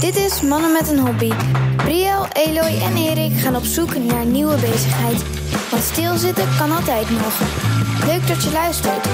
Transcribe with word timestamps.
Dit 0.00 0.16
is 0.16 0.42
Mannen 0.42 0.72
met 0.72 0.88
een 0.90 0.98
Hobby. 0.98 1.30
Briel, 1.76 2.26
Eloy 2.32 2.80
en 2.82 2.96
Erik 2.96 3.32
gaan 3.38 3.56
op 3.56 3.64
zoek 3.64 3.96
naar 3.98 4.20
een 4.20 4.32
nieuwe 4.32 4.54
bezigheid. 4.56 5.22
Want 5.70 5.82
stilzitten 5.82 6.44
kan 6.58 6.70
altijd 6.72 7.10
nog. 7.10 7.40
Leuk 8.06 8.28
dat 8.28 8.42
je 8.44 8.50
luistert. 8.52 9.08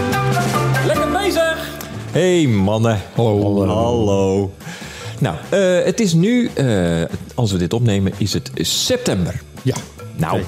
Lekker 0.87 1.11
bezig! 1.11 1.69
Hey 2.11 2.47
mannen. 2.47 3.01
Hallo. 3.15 3.67
Hallo. 3.67 4.53
Nou, 5.19 5.37
eh, 5.49 5.85
het 5.85 6.01
is 6.01 6.13
nu, 6.13 6.51
eh, 6.55 7.03
als 7.35 7.53
we 7.53 7.59
dit 7.59 7.73
opnemen, 7.73 8.13
is 8.17 8.33
het 8.33 8.51
september. 8.55 9.41
Ja, 9.63 9.75
Nou, 10.17 10.43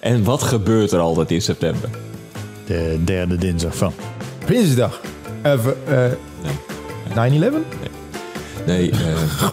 en 0.00 0.24
wat 0.24 0.42
gebeurt 0.42 0.92
er 0.92 1.00
altijd 1.00 1.30
in 1.30 1.42
september? 1.42 1.88
de 2.66 3.00
derde 3.04 3.36
dinsdag 3.36 3.76
van. 3.76 3.92
Prinsjesdag. 4.44 5.00
Even, 5.42 5.76
eh 5.88 6.04
9-11? 7.14 7.50
Nee, 7.80 7.90
eh, 8.66 9.46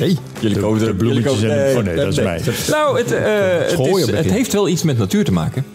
Nee. 0.00 0.16
jullie 0.40 0.58
komen 0.60 0.80
er 0.80 0.86
de 0.86 0.94
bloemetjes 0.94 1.42
en- 1.42 1.76
oh 1.76 1.82
nee, 1.84 1.96
dat 1.96 2.06
is 2.12 2.20
mij. 2.20 2.40
Nou, 2.68 2.98
het, 2.98 3.12
eh, 3.12 3.24
het, 3.58 3.96
is- 3.96 4.10
het 4.10 4.30
heeft 4.30 4.52
wel 4.52 4.68
iets 4.68 4.82
met 4.82 4.98
natuur 4.98 5.24
te 5.24 5.32
maken. 5.32 5.66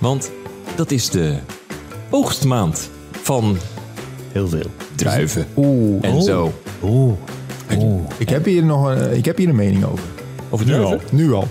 Want 0.00 0.30
dat 0.76 0.90
is 0.90 1.10
de 1.10 1.36
oogstmaand 2.10 2.90
van 3.10 3.56
Heel 4.32 4.48
veel. 4.48 4.66
druiven 4.94 5.46
Oeh. 5.56 6.04
en 6.04 6.12
oh. 6.14 6.22
zo. 6.22 6.52
Oeh. 6.82 7.12
Oeh. 7.78 8.02
Ik 8.18 8.28
heb, 8.28 8.44
hier 8.44 8.64
nog 8.64 8.86
een, 8.86 9.16
ik 9.16 9.24
heb 9.24 9.36
hier 9.36 9.48
een 9.48 9.54
mening 9.56 9.84
over. 9.84 10.04
Over 10.50 10.66
Nu 10.66 10.72
druiven? 10.72 10.98
al. 10.98 11.04
Nu 11.10 11.32
al. 11.32 11.48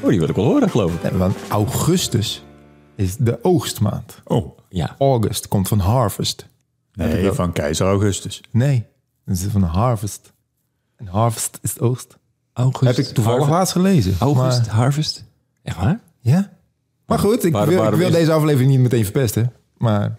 Oh, 0.00 0.08
die 0.10 0.18
wil 0.18 0.28
ik 0.28 0.34
wel 0.36 0.44
horen, 0.44 0.70
geloof 0.70 0.94
ik. 0.94 1.02
Nee, 1.02 1.12
want 1.12 1.36
augustus 1.48 2.44
is 2.96 3.16
de 3.16 3.38
oogstmaand. 3.42 4.20
Oh. 4.24 4.58
Ja. 4.68 4.94
August 4.98 5.48
komt 5.48 5.68
van 5.68 5.78
harvest. 5.78 6.46
Nee, 6.94 7.32
van 7.32 7.52
keizer 7.52 7.86
Augustus. 7.86 8.40
Nee, 8.50 8.84
het 9.24 9.36
is 9.38 9.46
van 9.52 9.62
harvest. 9.62 10.32
En 10.96 11.06
harvest 11.06 11.58
is 11.62 11.78
oogst. 11.80 12.18
August. 12.52 12.96
heb 12.96 13.06
ik 13.06 13.12
toevallig 13.14 13.38
harvest- 13.38 13.58
laatst 13.58 13.72
gelezen. 13.72 14.14
August, 14.18 14.66
Maar, 14.66 14.74
harvest. 14.74 15.24
Echt 15.62 15.76
waar? 15.76 16.00
ja. 16.20 16.52
Maar 17.06 17.18
goed, 17.18 17.44
ik 17.44 17.52
Waar- 17.52 17.68
wil, 17.68 18.00
ik 18.06 18.12
deze 18.12 18.32
aflevering 18.32 18.70
niet 18.70 18.80
meteen 18.80 19.04
verpesten. 19.04 19.52
Maar 19.76 20.16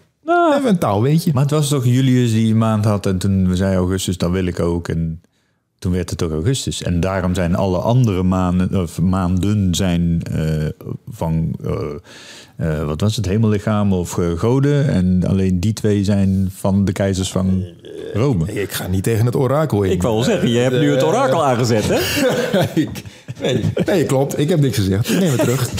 even 0.56 0.68
een 0.68 0.78
taal, 0.78 1.02
weet 1.02 1.24
je. 1.24 1.32
Maar 1.32 1.42
het 1.42 1.50
was 1.50 1.68
toch 1.68 1.84
Julius 1.84 2.30
die 2.32 2.50
een 2.52 2.58
maand 2.58 2.84
had 2.84 3.06
en 3.06 3.18
toen 3.18 3.56
zei 3.56 3.76
Augustus, 3.76 4.18
dan 4.18 4.30
wil 4.30 4.44
ik 4.46 4.60
ook. 4.60 4.88
En 4.88 5.22
toen 5.78 5.92
werd 5.92 6.10
het 6.10 6.18
toch 6.18 6.30
Augustus. 6.30 6.82
En 6.82 7.00
daarom 7.00 7.34
zijn 7.34 7.54
alle 7.54 7.78
andere 7.78 8.22
maanden, 8.22 8.82
of 8.82 9.00
maanden 9.00 9.74
zijn 9.74 10.22
eh, 10.22 10.68
van, 11.08 11.54
eh, 11.64 11.94
eh, 12.80 12.84
wat 12.86 13.00
was 13.00 13.16
het, 13.16 13.26
hemellichaam 13.26 13.92
of 13.92 14.10
goden. 14.36 14.88
En 14.88 15.24
alleen 15.26 15.60
die 15.60 15.72
twee 15.72 16.04
zijn 16.04 16.48
van 16.52 16.84
de 16.84 16.92
keizers 16.92 17.32
van 17.32 17.64
Rome. 18.14 18.52
Ik 18.52 18.72
ga 18.72 18.86
niet 18.86 19.02
tegen 19.02 19.26
het 19.26 19.36
orakel 19.36 19.82
in. 19.82 19.90
Ik 19.90 20.02
wou 20.02 20.14
wel 20.14 20.24
zeggen, 20.24 20.48
je 20.50 20.58
hebt 20.58 20.78
nu 20.78 20.90
het 20.90 21.02
orakel 21.04 21.44
aangezet, 21.44 21.84
hè? 21.88 21.98
Ik- 22.80 23.02
nee, 23.40 23.64
nee, 23.86 24.04
klopt. 24.04 24.38
Ik 24.38 24.48
heb 24.48 24.60
niks 24.60 24.76
gezegd. 24.78 25.10
Ik 25.10 25.18
neem 25.18 25.30
het 25.32 25.40
terug. 25.40 25.68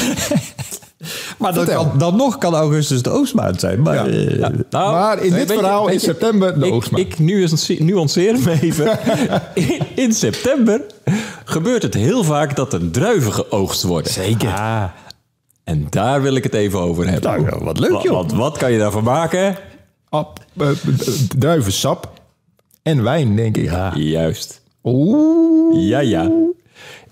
Maar 1.39 1.55
dan, 1.55 1.65
Vertel. 1.65 1.87
kan, 1.89 1.99
dan 1.99 2.17
nog 2.17 2.39
kan 2.39 2.55
Augustus 2.55 3.03
de 3.03 3.11
oostmaand 3.11 3.61
zijn. 3.61 3.83
Maar, 3.83 3.95
Ja. 4.11 4.27
eh, 4.41 4.49
Nou, 4.71 4.93
Maar 4.93 5.23
in 5.25 5.33
dit 5.33 5.49
je- 5.49 5.55
verhaal 5.55 5.89
is 5.89 6.03
september 6.03 6.59
de 6.61 6.67
ik, 6.67 6.73
oogstmaand. 6.73 7.07
Ik 7.07 7.19
nuance- 7.19 7.77
nuanceer 7.83 8.33
hem 8.35 8.49
even. 8.61 8.99
in, 9.55 9.79
in 9.95 10.13
september 10.13 10.81
gebeurt 11.45 11.83
het 11.83 11.95
heel 11.95 12.25
vaak 12.25 12.57
dat 12.57 12.73
er 12.73 12.91
druiven 12.91 13.33
geoogst 13.33 13.83
worden. 13.83 14.13
Zeker. 14.13 14.49
Ah, 14.49 14.85
en 15.65 15.87
daar 15.91 16.23
wil 16.23 16.35
ik 16.35 16.43
het 16.43 16.55
even 16.55 16.79
over 16.81 17.09
hebben. 17.09 17.43
Nou, 17.45 17.65
wat 17.65 17.79
leuk, 17.79 18.01
joh. 18.03 18.13
Want 18.13 18.33
wat 18.33 18.57
kan 18.59 18.73
je 18.73 18.79
daarvan 18.79 19.05
maken? 19.05 19.57
Ap, 20.09 20.45
eh, 20.57 20.71
eh, 20.71 20.77
druivensap 21.39 22.13
en 22.83 23.03
wijn, 23.03 23.37
denk 23.37 23.57
ik. 23.57 23.71
Juist. 23.95 24.63
Oeh. 24.85 25.89
Ja, 25.89 25.99
ja. 26.01 26.31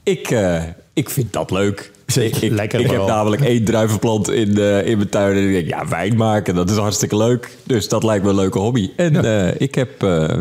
Ik, 0.02 0.30
eh, 0.30 0.62
ik 0.92 1.10
vind 1.10 1.32
dat 1.32 1.50
leuk. 1.50 1.92
Zeker. 2.06 2.36
Ik, 2.36 2.42
ik, 2.42 2.50
Lekker 2.52 2.80
ik 2.80 2.86
heb 2.86 2.96
vooral. 2.96 3.16
namelijk 3.16 3.42
één 3.42 3.64
druivenplant 3.64 4.30
in, 4.30 4.58
eh, 4.58 4.86
in 4.86 4.96
mijn 4.96 5.08
tuin. 5.08 5.36
En 5.36 5.46
ik 5.46 5.52
denk, 5.52 5.66
ja, 5.68 5.88
wijn 5.88 6.16
maken, 6.16 6.54
dat 6.54 6.70
is 6.70 6.76
hartstikke 6.76 7.16
leuk. 7.16 7.56
Dus 7.64 7.88
dat 7.88 8.02
lijkt 8.04 8.24
me 8.24 8.30
een 8.30 8.36
leuke 8.36 8.58
hobby. 8.58 8.90
En 8.96 9.24
eh, 9.24 9.60
ik 9.60 9.74
heb 9.74 10.02
eh, 10.02 10.40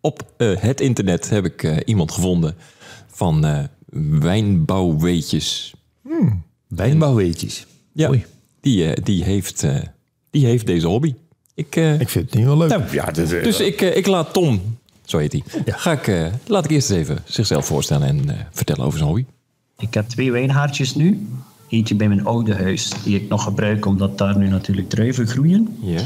op 0.00 0.22
eh, 0.36 0.48
het 0.56 0.80
internet 0.80 1.30
heb 1.30 1.44
ik 1.44 1.62
eh, 1.62 1.76
iemand 1.84 2.12
gevonden 2.12 2.54
van 3.06 3.44
eh, 3.44 3.58
wijnbouwweetjes. 4.20 5.74
Wijnbouwweetjes. 6.68 7.66
Ja, 7.92 8.10
die, 8.60 8.92
eh, 8.92 9.04
die, 9.04 9.24
heeft, 9.24 9.62
eh, 9.62 9.76
die 10.30 10.46
heeft 10.46 10.66
deze 10.66 10.86
hobby. 10.86 11.14
Ik, 11.54 11.76
eh, 11.76 12.00
Ik 12.00 12.08
vind 12.08 12.24
het 12.24 12.34
niet 12.34 12.44
wel 12.46 12.56
leuk. 12.56 12.68
Nou, 12.68 12.82
ja, 12.90 13.14
is, 13.14 13.28
dus 13.28 13.60
ik, 13.60 13.80
eh, 13.80 13.96
ik 13.96 14.06
laat 14.06 14.32
Tom, 14.32 14.76
zo 15.04 15.18
heet 15.18 15.32
hij, 15.32 15.42
ga 15.66 15.92
ik, 15.92 16.06
eh, 16.08 16.26
laat 16.46 16.64
ik 16.64 16.70
eerst 16.70 16.90
eens 16.90 16.98
even 17.00 17.18
zichzelf 17.24 17.66
voorstellen 17.66 18.08
en 18.08 18.30
eh, 18.30 18.36
vertellen 18.50 18.84
over 18.84 18.98
zijn 18.98 19.10
hobby. 19.10 19.24
Ik 19.78 19.94
heb 19.94 20.08
twee 20.08 20.32
wijnhaardjes 20.32 20.94
nu. 20.94 21.28
Eentje 21.68 21.94
bij 21.94 22.08
mijn 22.08 22.26
oude 22.26 22.54
huis, 22.54 22.92
die 23.04 23.16
ik 23.16 23.28
nog 23.28 23.42
gebruik 23.42 23.86
omdat 23.86 24.18
daar 24.18 24.38
nu 24.38 24.48
natuurlijk 24.48 24.88
druiven 24.88 25.26
groeien. 25.26 25.76
Ja. 25.80 26.00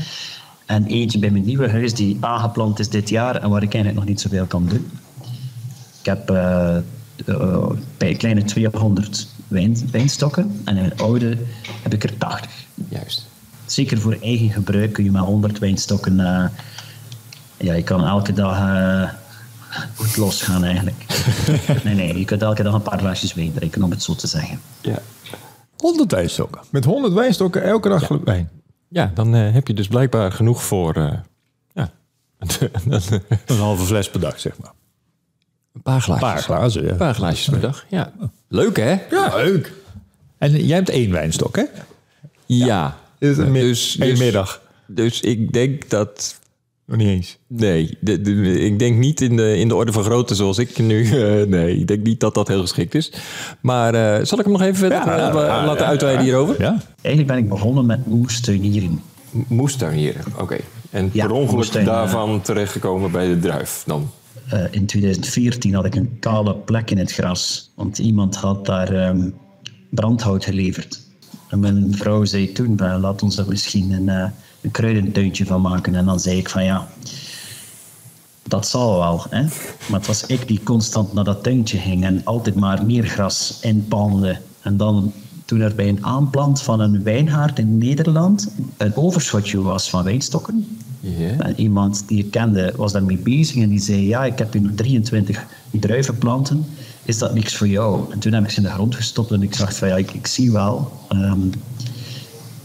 En 0.66 0.86
eentje 0.86 1.18
bij 1.18 1.30
mijn 1.30 1.44
nieuwe 1.44 1.68
huis 1.68 1.94
die 1.94 2.16
aangeplant 2.20 2.78
is 2.78 2.88
dit 2.88 3.08
jaar 3.08 3.36
en 3.36 3.50
waar 3.50 3.62
ik 3.62 3.74
eigenlijk 3.74 3.94
nog 3.94 4.04
niet 4.04 4.20
zoveel 4.20 4.46
kan 4.46 4.66
doen. 4.66 4.90
Ik 6.00 6.06
heb 6.06 6.30
eh, 6.30 6.76
eh, 7.26 7.70
bij 7.96 8.10
een 8.10 8.16
kleine 8.16 8.44
200 8.44 9.28
wijn, 9.48 9.88
wijnstokken 9.90 10.60
en 10.64 10.76
in 10.76 10.82
mijn 10.82 10.98
oude 10.98 11.36
heb 11.82 11.94
ik 11.94 12.04
er 12.04 12.18
80. 12.18 12.50
Juist. 12.88 13.26
Zeker 13.72 13.98
voor 13.98 14.16
eigen 14.22 14.50
gebruik 14.50 14.92
kun 14.92 15.04
je 15.04 15.10
met 15.10 15.22
100 15.22 15.58
wijnstokken... 15.58 16.20
eh, 16.20 16.48
ja, 17.56 17.74
je 17.74 17.82
kan 17.82 18.06
elke 18.06 18.32
dag 18.32 18.58
eh, 18.58 19.10
goed 19.94 20.16
losgaan 20.16 20.64
eigenlijk. 20.64 21.04
nee, 21.84 21.94
nee, 21.94 22.18
je 22.18 22.24
kunt 22.24 22.42
elke 22.42 22.62
dag 22.62 22.74
een 22.74 22.82
paar 22.82 22.98
glaasjes 22.98 23.34
wijn 23.34 23.52
drinken, 23.52 23.82
om 23.82 23.90
het 23.90 24.02
zo 24.02 24.14
te 24.14 24.26
zeggen. 24.26 24.60
Ja. 24.80 24.98
100 25.76 26.12
wijnstokken. 26.12 26.60
Met 26.70 26.84
100 26.84 27.12
wijnstokken 27.12 27.62
elke 27.62 27.88
dag 27.88 28.08
wijn. 28.24 28.50
Ja, 28.88 29.10
dan 29.14 29.34
eh, 29.34 29.52
heb 29.52 29.66
je 29.66 29.74
dus 29.74 29.88
blijkbaar 29.88 30.32
genoeg 30.32 30.62
voor 30.62 30.94
eh, 30.94 31.12
ja, 31.72 31.90
Een 33.46 33.56
halve 33.56 33.84
fles 33.84 34.10
per 34.10 34.20
dag, 34.20 34.40
zeg 34.40 34.58
maar. 34.58 34.72
een 35.74 35.82
paar 35.82 36.00
glaasjes. 36.00 36.28
Een 36.28 36.34
paar 36.34 36.42
glazen, 36.42 36.82
ja. 36.82 36.90
Een 36.90 36.96
paar 36.96 37.14
glaasjes 37.14 37.48
per 37.48 37.60
dag, 37.60 37.84
ja. 37.88 38.12
Leuk, 38.48 38.76
hè? 38.76 38.98
Ja, 39.10 39.36
leuk. 39.36 39.72
En 40.38 40.66
jij 40.66 40.76
hebt 40.76 40.88
één 40.88 41.10
wijnstok, 41.10 41.56
hè? 41.56 41.64
Ja. 42.46 42.96
Is 43.18 43.36
een 43.38 43.50
mi- 43.52 43.60
dus, 43.60 43.98
één 43.98 44.10
dus- 44.10 44.18
middag. 44.18 44.62
Dus 44.86 45.20
ik 45.20 45.52
denk 45.52 45.90
dat... 45.90 46.40
Nog 46.84 46.96
niet 46.96 47.08
eens. 47.08 47.38
Nee, 47.46 47.96
de, 48.00 48.20
de- 48.20 48.60
ik 48.60 48.78
denk 48.78 48.98
niet 48.98 49.20
in 49.20 49.36
de, 49.36 49.56
in 49.58 49.68
de 49.68 49.74
orde 49.74 49.92
van 49.92 50.04
grootte 50.04 50.34
zoals 50.34 50.58
ik 50.58 50.78
nu... 50.78 51.04
eh, 51.22 51.46
nee, 51.46 51.78
ik 51.78 51.86
denk 51.86 52.02
niet 52.02 52.20
dat 52.20 52.34
dat 52.34 52.48
heel 52.48 52.60
geschikt 52.60 52.94
is. 52.94 53.12
Maar 53.60 53.94
eh, 53.94 54.24
zal 54.24 54.38
ik 54.38 54.44
hem 54.44 54.52
nog 54.52 54.62
even 54.62 54.76
verder 54.76 54.98
eh, 54.98 55.06
ja, 55.06 55.32
laten 55.64 55.84
ja, 55.84 55.88
uitweiden 55.90 56.24
hierover? 56.24 56.60
Ja. 56.60 56.80
Eigenlijk 57.02 57.26
ben 57.26 57.36
ik 57.36 57.48
begonnen 57.48 57.86
met 57.86 58.06
moestuinieren. 58.06 59.02
Moestuin 59.30 59.96
hier, 59.96 60.14
oké. 60.38 60.56
En 60.90 61.10
Ja, 61.12 61.26
per 61.26 61.34
ongeluk 61.34 61.54
moestuin, 61.56 61.86
eh, 61.86 61.92
daarvan 61.92 62.40
terechtgekomen 62.40 63.10
bij 63.10 63.28
de 63.28 63.38
druif 63.38 63.82
dan? 63.86 64.10
Eh, 64.48 64.64
in 64.70 64.86
2014 64.86 65.74
had 65.74 65.84
ik 65.84 65.94
een 65.94 66.16
kale 66.20 66.54
plek 66.56 66.90
in 66.90 66.98
het 66.98 67.12
gras, 67.12 67.72
want 67.74 67.98
iemand 67.98 68.36
had 68.36 68.66
daar 68.66 68.92
ehm, 68.92 69.30
brandhout 69.90 70.44
geleverd. 70.44 71.06
En 71.48 71.60
mijn 71.60 71.94
vrouw 71.96 72.24
zei 72.24 72.52
toen, 72.52 72.76
"Bah, 72.76 73.00
laat 73.00 73.22
ons 73.22 73.38
er 73.38 73.48
misschien 73.48 73.90
een, 73.92 74.08
eh, 74.08 74.30
een 74.60 74.70
kruidentuintje 74.70 75.46
van 75.46 75.60
maken. 75.60 75.94
En 75.94 76.04
dan 76.04 76.20
zei 76.20 76.38
ik 76.38 76.48
van 76.48 76.64
ja, 76.64 76.88
dat 78.42 78.66
zal 78.66 78.98
wel. 78.98 79.24
Hè? 79.30 79.42
Maar 79.88 79.98
het 79.98 80.06
was 80.06 80.26
ik 80.26 80.48
die 80.48 80.62
constant 80.62 81.12
naar 81.12 81.24
dat 81.24 81.42
tuintje 81.42 81.78
ging 81.78 82.04
en 82.04 82.20
altijd 82.24 82.54
maar 82.54 82.86
meer 82.86 83.04
gras 83.04 83.58
inpalmde. 83.60 84.38
En 84.62 84.76
dan 84.76 85.12
toen 85.44 85.60
er 85.60 85.74
bij 85.74 85.88
een 85.88 86.04
aanplant 86.04 86.62
van 86.62 86.80
een 86.80 87.02
wijnhaard 87.02 87.58
in 87.58 87.78
Nederland 87.78 88.50
een 88.76 88.96
overschotje 88.96 89.62
was 89.62 89.90
van 89.90 90.04
wijnstokken, 90.04 90.78
en 91.38 91.54
iemand 91.60 92.08
die 92.08 92.18
ik 92.24 92.30
kende 92.30 92.72
was 92.76 92.92
daarmee 92.92 93.16
bezig 93.16 93.56
en 93.62 93.68
die 93.68 93.80
zei: 93.80 94.06
Ja, 94.06 94.24
ik 94.24 94.38
heb 94.38 94.52
hier 94.52 94.62
nog 94.62 94.72
23 94.74 95.46
druivenplanten. 95.70 96.64
Is 97.08 97.18
dat 97.18 97.34
niks 97.34 97.56
voor 97.56 97.68
jou? 97.68 98.12
En 98.12 98.18
toen 98.18 98.32
heb 98.32 98.44
ik 98.44 98.50
ze 98.50 98.56
in 98.56 98.62
de 98.62 98.68
grond 98.70 98.94
gestopt 98.94 99.30
en 99.30 99.42
ik 99.42 99.58
dacht: 99.58 99.76
van 99.78 99.88
ja, 99.88 99.96
ik, 99.96 100.12
ik 100.12 100.26
zie 100.26 100.52
wel. 100.52 100.92
Ehm, 101.08 101.38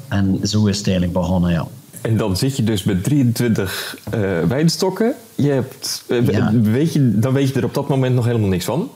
en 0.07 0.40
zo 0.44 0.66
is 0.66 0.78
het 0.78 0.88
eigenlijk 0.88 1.18
begonnen, 1.18 1.51
ja. 1.51 1.68
En 2.01 2.18
dan 2.18 2.38
zit 2.38 2.57
je 2.57 2.63
dus 2.63 2.84
met 2.84 3.04
23 3.04 3.98
eh, 4.12 4.19
wijnstokken. 4.48 5.13
Je 5.36 5.50
hebt, 5.50 6.04
eh, 6.07 6.28
Ja. 6.28 6.51
weet 6.62 6.94
je, 6.94 7.19
dan 7.19 7.34
weet 7.34 7.48
je 7.48 7.54
er 7.54 7.63
op 7.66 7.74
dat 7.74 7.88
moment 7.88 8.16
nog 8.16 8.25
helemaal 8.25 8.50
niks 8.50 8.66
van. 8.66 8.90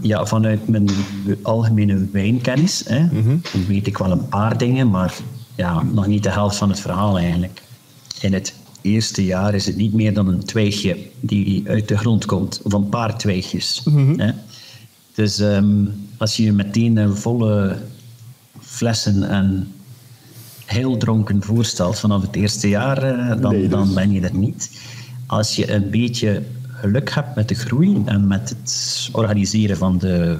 Ja, 0.00 0.26
vanuit 0.26 0.68
mijn 0.68 0.88
algemene 1.42 2.06
wijnkennis 2.12 2.82
hè, 2.86 3.06
weet 3.68 3.86
ik 3.86 3.98
wel 3.98 4.10
een 4.10 4.28
paar 4.28 4.58
dingen, 4.58 4.90
maar 4.90 5.14
ja, 5.54 5.82
nog 5.82 6.06
niet 6.06 6.22
de 6.22 6.30
helft 6.30 6.56
van 6.56 6.68
het 6.68 6.80
verhaal 6.80 7.18
eigenlijk. 7.18 7.62
In 8.20 8.32
het 8.32 8.54
eerste 8.80 9.24
jaar 9.24 9.54
is 9.54 9.66
het 9.66 9.76
niet 9.76 9.92
meer 9.94 10.14
dan 10.14 10.28
een 10.28 10.44
twijgje 10.44 10.96
die 11.20 11.62
uit 11.68 11.88
de 11.88 11.96
grond 11.98 12.24
komt, 12.24 12.60
of 12.62 12.72
een 12.72 12.88
paar 12.88 13.18
twijgjes. 13.18 13.82
hè. 14.16 14.30
Dus 15.14 15.38
ehm, 15.38 15.84
als 16.16 16.36
je 16.36 16.52
meteen 16.52 16.96
een 16.96 17.16
volle 17.16 17.76
flessen 18.60 19.28
en 19.28 19.72
heel 20.64 20.96
dronken 20.96 21.42
voorstelt 21.42 21.98
vanaf 21.98 22.22
het 22.22 22.36
eerste 22.36 22.68
jaar, 22.68 23.02
eh, 23.02 23.40
dan, 23.40 23.68
dan 23.68 23.94
ben 23.94 24.12
je 24.12 24.20
er 24.20 24.34
niet. 24.34 24.70
Als 25.26 25.56
je 25.56 25.72
een 25.72 25.90
beetje 25.90 26.42
geluk 26.68 27.10
hebt 27.10 27.34
met 27.34 27.48
de 27.48 27.54
groei 27.54 28.02
en 28.04 28.26
met 28.26 28.48
het 28.48 29.08
organiseren 29.12 29.76
van 29.76 29.98
de, 29.98 30.38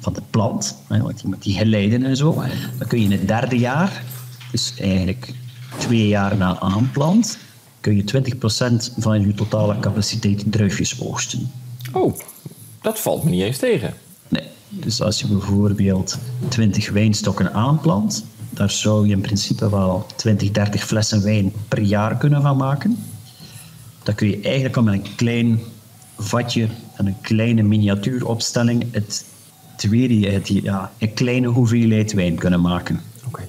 van 0.00 0.12
de 0.12 0.22
plant, 0.30 0.76
hè, 0.88 1.02
want 1.02 1.20
die, 1.20 1.30
met 1.30 1.42
die 1.42 1.56
geleiden 1.56 2.04
en 2.04 2.16
zo, 2.16 2.42
dan 2.78 2.88
kun 2.88 2.98
je 2.98 3.04
in 3.04 3.12
het 3.12 3.28
derde 3.28 3.58
jaar, 3.58 4.02
dus 4.50 4.74
eigenlijk 4.78 5.34
twee 5.78 6.08
jaar 6.08 6.36
na 6.36 6.60
aanplant, 6.60 7.38
kun 7.80 7.96
je 7.96 8.34
20% 8.92 8.94
van 8.98 9.26
je 9.26 9.34
totale 9.34 9.78
capaciteit 9.80 10.44
druifjes 10.46 11.00
oogsten. 11.00 11.50
Oh, 11.92 12.14
dat 12.84 13.00
valt 13.00 13.24
me 13.24 13.30
niet 13.30 13.42
eens 13.42 13.58
tegen. 13.58 13.94
Nee. 14.28 14.46
Dus 14.68 15.02
als 15.02 15.20
je 15.20 15.26
bijvoorbeeld 15.26 16.18
20 16.48 16.90
wijnstokken 16.90 17.52
aanplant, 17.52 18.24
daar 18.50 18.70
zou 18.70 19.06
je 19.06 19.12
in 19.14 19.20
principe 19.20 19.70
wel 19.70 20.06
20, 20.16 20.50
30 20.50 20.84
flessen 20.84 21.22
wijn 21.22 21.52
per 21.68 21.80
jaar 21.80 22.16
kunnen 22.16 22.42
van 22.42 22.56
maken. 22.56 23.04
Dan 24.02 24.14
kun 24.14 24.28
je 24.28 24.40
eigenlijk 24.40 24.76
al 24.76 24.82
met 24.82 24.94
een 24.94 25.14
klein 25.16 25.60
vatje 26.18 26.68
en 26.96 27.06
een 27.06 27.20
kleine 27.20 27.62
miniatuuropstelling 27.62 28.84
het 28.90 29.24
tweede, 29.76 30.30
het, 30.30 30.48
ja, 30.48 30.92
een 30.98 31.14
kleine 31.14 31.46
hoeveelheid 31.46 32.12
wijn 32.12 32.34
kunnen 32.34 32.60
maken. 32.60 33.00
Oké. 33.26 33.42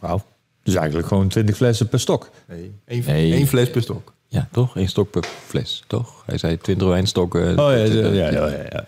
Wauw. 0.00 0.22
Dus 0.62 0.74
eigenlijk 0.74 1.08
gewoon 1.08 1.28
20 1.28 1.56
flessen 1.56 1.88
per 1.88 2.00
stok. 2.00 2.30
Nee, 2.48 2.72
één, 2.84 3.04
Nee. 3.06 3.32
één 3.32 3.46
fles 3.46 3.70
per 3.70 3.82
stok. 3.82 4.14
Ja, 4.28 4.48
toch? 4.52 4.76
Eén 4.76 4.88
stok 4.88 5.10
per 5.10 5.24
fles, 5.46 5.82
toch? 5.86 6.22
Hij 6.26 6.38
zei 6.38 6.58
20 6.58 6.88
wijnstokken. 6.88 7.58
Oh 7.58 7.70
ja, 7.70 7.76
ja, 7.76 8.06
ja, 8.06 8.30
ja, 8.30 8.46
ja, 8.48 8.84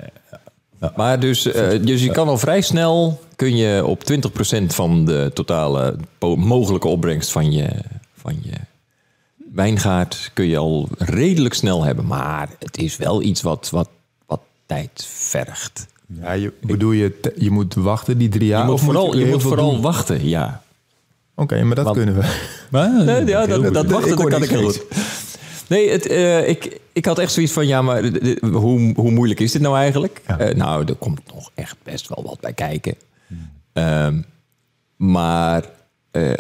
ja. 0.81 0.93
Maar 0.97 1.21
dus, 1.21 1.47
eh, 1.47 1.83
dus 1.83 2.03
je 2.03 2.11
kan 2.11 2.29
al 2.29 2.39
vrij 2.39 2.61
snel 2.61 3.21
kun 3.37 3.57
je 3.57 3.87
op 3.87 4.05
20% 4.05 4.75
van 4.75 5.05
de 5.05 5.31
totale 5.35 5.97
mogelijke 6.37 6.89
opbrengst 6.89 7.31
van 7.31 7.53
je, 7.53 7.69
van 8.17 8.39
je 8.43 8.53
wijngaard 9.53 10.31
kun 10.35 10.47
je 10.47 10.57
al 10.57 10.89
redelijk 10.99 11.55
snel 11.55 11.85
hebben. 11.85 12.07
Maar 12.07 12.49
het 12.59 12.79
is 12.79 12.97
wel 12.97 13.23
iets 13.23 13.43
wat, 13.43 13.69
wat, 13.71 13.89
wat 14.27 14.41
tijd 14.67 15.07
vergt. 15.09 15.87
Ja, 16.21 16.33
je, 16.33 16.53
bedoel 16.61 16.93
je, 16.93 17.33
je 17.37 17.51
moet 17.51 17.75
wachten 17.75 18.19
die 18.19 18.29
drie 18.29 18.47
jaar? 18.49 18.65
Je 18.65 18.71
moet 18.71 18.81
vooral, 18.81 19.17
je 19.17 19.27
moet 19.27 19.43
vooral 19.43 19.71
doen? 19.71 19.81
wachten, 19.81 20.29
ja. 20.29 20.63
Oké, 21.35 21.63
maar 21.63 21.77
dat 21.77 21.85
Want- 21.85 21.97
kunnen 21.97 22.15
we. 22.15 22.47
Maar, 22.71 23.05
Nee, 23.05 23.25
ja, 23.27 23.47
dat, 23.47 23.75
dat 23.75 23.87
wachten 23.87 24.13
Ik 24.13 24.19
dat 24.19 24.29
kan 24.29 24.43
ik 24.43 24.49
heel 24.49 24.63
goed. 24.63 24.85
Nee, 25.69 25.91
het, 25.91 26.07
eh, 26.07 26.49
ik, 26.49 26.81
ik 26.99 27.05
had 27.05 27.19
echt 27.19 27.33
zoiets 27.33 27.53
van, 27.53 27.67
ja, 27.67 27.83
maar 27.83 28.05
hoe, 28.41 28.93
hoe 28.95 29.11
moeilijk 29.11 29.41
is 29.41 29.53
dit 29.53 29.63
nou 29.63 29.77
eigenlijk? 29.77 30.23
Eh, 30.27 30.55
nou, 30.55 30.85
er 30.87 30.95
komt 30.95 31.21
nog 31.35 31.51
echt 31.55 31.77
best 31.83 32.09
wel 32.09 32.25
wat 32.25 32.41
bij 32.41 32.53
kijken. 32.53 32.95
Ehm, 33.73 34.23
maar 34.97 35.65
eh, 36.11 36.33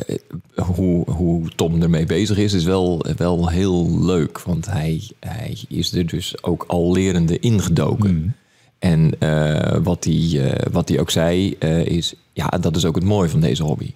hoe, 0.54 1.10
hoe 1.10 1.48
Tom 1.48 1.82
ermee 1.82 2.06
bezig 2.06 2.38
is, 2.38 2.52
is 2.52 2.64
wel, 2.64 3.06
wel 3.16 3.48
heel 3.48 4.04
leuk. 4.04 4.40
Want 4.40 4.66
hij, 4.66 5.02
hij 5.20 5.58
is 5.68 5.92
er 5.92 6.06
dus 6.06 6.42
ook 6.42 6.64
al 6.66 6.92
lerende 6.92 7.38
ingedoken. 7.38 8.36
En 8.78 9.18
eh, 9.18 9.76
wat, 9.82 10.04
hij, 10.04 10.56
wat 10.70 10.88
hij 10.88 11.00
ook 11.00 11.10
zei, 11.10 11.50
is... 11.84 12.14
Ja, 12.32 12.46
dat 12.46 12.76
is 12.76 12.84
ook 12.84 12.94
het 12.94 13.04
mooie 13.04 13.28
van 13.28 13.40
deze 13.40 13.62
hobby. 13.62 13.94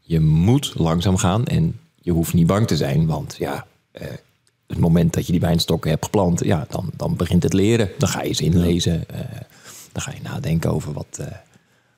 Je 0.00 0.20
moet 0.20 0.72
langzaam 0.76 1.16
gaan 1.16 1.44
en 1.44 1.78
je 2.00 2.12
hoeft 2.12 2.34
niet 2.34 2.46
bang 2.46 2.66
te 2.66 2.76
zijn. 2.76 3.06
Want 3.06 3.36
ja, 3.38 3.66
het 4.68 4.78
moment 4.78 5.12
dat 5.12 5.26
je 5.26 5.32
die 5.32 5.40
wijnstokken 5.40 5.90
hebt 5.90 6.04
geplant... 6.04 6.44
Ja, 6.44 6.66
dan, 6.70 6.90
dan 6.96 7.16
begint 7.16 7.42
het 7.42 7.52
leren. 7.52 7.90
Dan 7.98 8.08
ga 8.08 8.22
je 8.22 8.32
ze 8.32 8.44
inlezen. 8.44 9.08
eh, 9.08 9.20
dan 9.92 10.02
ga 10.02 10.10
je 10.10 10.22
nadenken 10.22 10.72
over 10.72 10.92
wat... 10.92 11.18
eh, 11.20 11.26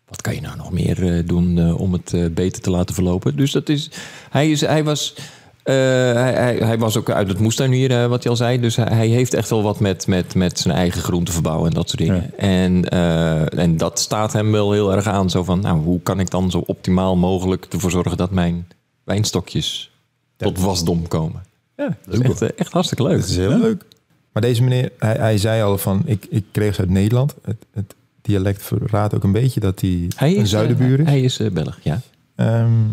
wat 0.09 0.23
kan 0.23 0.35
je 0.35 0.41
nou 0.41 0.57
nog 0.57 0.73
meer 0.73 1.17
eh, 1.17 1.27
doen 1.27 1.75
om 1.75 1.93
het 1.93 2.35
beter 2.35 2.63
te 2.63 2.71
laten 2.71 2.95
verlopen? 2.95 3.37
Dus 3.37 3.53
dat 3.53 3.69
is. 3.69 3.91
Hij, 4.31 4.51
is, 4.51 4.61
hij, 4.61 4.85
was, 4.85 5.15
hij, 5.63 6.33
hij, 6.33 6.57
hij 6.57 6.79
was 6.79 6.97
ook 6.97 7.11
uit 7.11 7.29
het 7.29 7.39
moestuinier, 7.39 8.09
wat 8.09 8.23
hij 8.23 8.31
al 8.31 8.37
zei. 8.37 8.61
Dus 8.61 8.77
hij, 8.77 8.87
hij 8.91 9.07
heeft 9.07 9.35
echt 9.35 9.51
wel 9.51 9.63
wat 9.63 9.81
met, 9.81 10.07
met, 10.07 10.35
met 10.35 10.59
zijn 10.59 10.75
eigen 10.75 11.03
groente 11.03 11.33
verbouwen 11.33 11.69
en 11.69 11.75
dat 11.75 11.89
soort 11.89 12.01
dingen. 12.03 12.39
En, 12.39 12.89
en 13.59 13.77
dat 13.77 13.99
staat 13.99 14.33
hem 14.33 14.53
wel 14.53 14.73
heel 14.73 14.93
erg 14.93 15.07
aan. 15.07 15.31
Zo 15.31 15.45
van, 15.45 15.61
nou, 15.61 15.81
hoe 15.81 16.01
kan 16.01 16.21
ik 16.21 16.31
dan 16.31 16.51
zo 16.51 16.59
optimaal 16.59 17.17
mogelijk 17.17 17.67
ervoor 17.71 17.91
zorgen 17.91 18.17
dat 18.17 18.31
mijn 18.31 18.69
wijnstokjes 19.05 19.91
tot 20.37 20.59
wasdom 20.61 21.09
komen? 21.09 21.43
Ja, 21.81 21.97
dat 22.05 22.15
is 22.15 22.21
echt, 22.21 22.43
eh, 22.43 22.49
echt 22.57 22.73
hartstikke 22.73 23.03
leuk. 23.03 23.21
Dat 23.21 23.29
is 23.29 23.37
heel 23.37 23.59
leuk. 23.59 23.85
Maar 24.33 24.43
deze 24.43 24.63
meneer, 24.63 24.93
hij, 24.99 25.15
hij 25.17 25.39
zei 25.39 25.63
al 25.63 25.79
van, 25.79 26.03
ik, 26.05 26.27
ik 26.31 26.45
kreeg 26.51 26.75
ze 26.75 26.81
uit 26.81 26.91
Nederland. 26.91 27.35
Het, 27.43 27.67
het 27.73 27.95
dialect 28.23 28.63
verraadt 28.63 29.15
ook 29.15 29.25
een 29.25 29.33
beetje 29.33 29.61
dat 29.61 29.81
hij, 29.81 30.11
Hij 30.17 30.37
een 30.37 30.43
is, 30.43 30.51
zuidenbuur 30.51 30.95
eh, 30.95 31.01
is. 31.01 31.07
hij 31.07 31.21
is 31.21 31.39
eh, 31.41 31.51
Belg, 31.51 31.79
ja. 31.83 32.01
Ehm, 32.35 32.89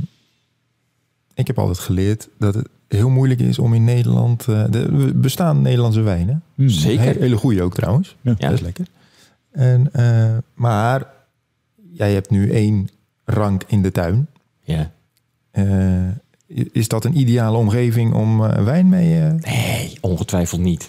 ik 1.34 1.48
heb 1.48 1.60
altijd 1.60 1.80
geleerd 1.80 2.28
dat 2.40 2.54
het 2.54 2.68
heel 2.88 3.10
moeilijk 3.10 3.40
is 3.40 3.60
om 3.60 3.74
in 3.74 3.84
Nederland... 3.84 4.48
eh, 4.48 4.64
de, 4.70 5.12
bestaan 5.16 5.62
Nederlandse 5.62 6.02
wijnen. 6.02 6.44
Zeker. 6.58 7.04
Hele, 7.06 7.20
hele 7.20 7.38
goede 7.38 7.62
ook 7.62 7.74
trouwens. 7.74 8.16
Ja. 8.22 8.34
Dat 8.34 8.52
is 8.52 8.60
lekker. 8.62 8.86
En, 9.52 9.92
maar 10.54 11.08
jij 11.92 12.14
hebt 12.14 12.30
nu 12.30 12.52
één 12.52 12.90
rank 13.26 13.64
in 13.68 13.82
de 13.82 13.92
tuin. 13.92 14.28
ja. 14.64 14.92
Is 16.72 16.88
dat 16.88 17.06
een 17.06 17.18
ideale 17.20 17.58
omgeving 17.58 18.14
om 18.14 18.44
eh, 18.46 18.64
wijn 18.64 18.90
mee... 18.90 19.20
eh 19.22 19.32
Nee, 19.34 19.98
ongetwijfeld 20.02 20.62
niet. 20.62 20.88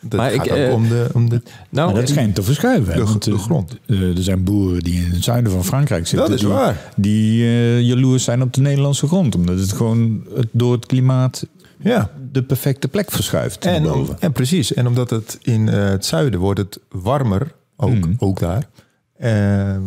dat 0.00 0.20
Maar 0.20 0.30
gaat 0.30 0.46
ik, 0.46 0.52
ook 0.52 0.58
eh, 0.58 0.72
om 0.74 0.88
de... 0.88 1.08
Om 1.14 1.28
de 1.28 1.42
Nou, 1.70 1.92
Maar 1.92 2.00
dat 2.00 2.08
schijnt 2.10 2.34
te 2.34 2.42
verschuiven. 2.42 2.94
de- 2.96 3.04
want, 3.04 3.24
de 3.24 3.38
grond. 3.38 3.78
eh, 3.86 4.16
er 4.16 4.22
zijn 4.22 4.44
boeren 4.44 4.80
die 4.82 5.04
in 5.04 5.10
het 5.10 5.24
zuiden 5.24 5.52
van 5.52 5.64
Frankrijk 5.64 6.06
zitten. 6.06 6.28
Dat 6.30 6.38
is 6.38 6.44
die, 6.44 6.54
waar. 6.54 6.92
Die 6.96 7.44
jaloers 7.84 8.24
zijn 8.24 8.42
op 8.42 8.52
de 8.52 8.60
Nederlandse 8.60 9.06
grond. 9.06 9.34
Omdat 9.34 9.58
het 9.58 9.72
gewoon 9.72 10.26
het, 10.34 10.48
door 10.52 10.72
het 10.72 10.86
klimaat 10.86 11.46
ja, 11.82 12.10
de 12.32 12.42
perfecte 12.42 12.88
plek 12.88 13.10
verschuift. 13.10 13.64
En, 13.64 13.82
naar 13.82 13.92
om- 13.92 13.98
boven. 13.98 14.16
en 14.20 14.32
precies. 14.32 14.74
En 14.74 14.86
omdat 14.86 15.10
het 15.10 15.38
in 15.42 15.68
eh, 15.68 15.84
het 15.88 16.04
zuiden 16.04 16.40
wordt 16.40 16.58
het 16.58 16.80
warmer, 16.88 17.52
ook, 17.76 17.90
Mhm. 17.94 18.12
ook 18.18 18.38
daar. 18.40 18.66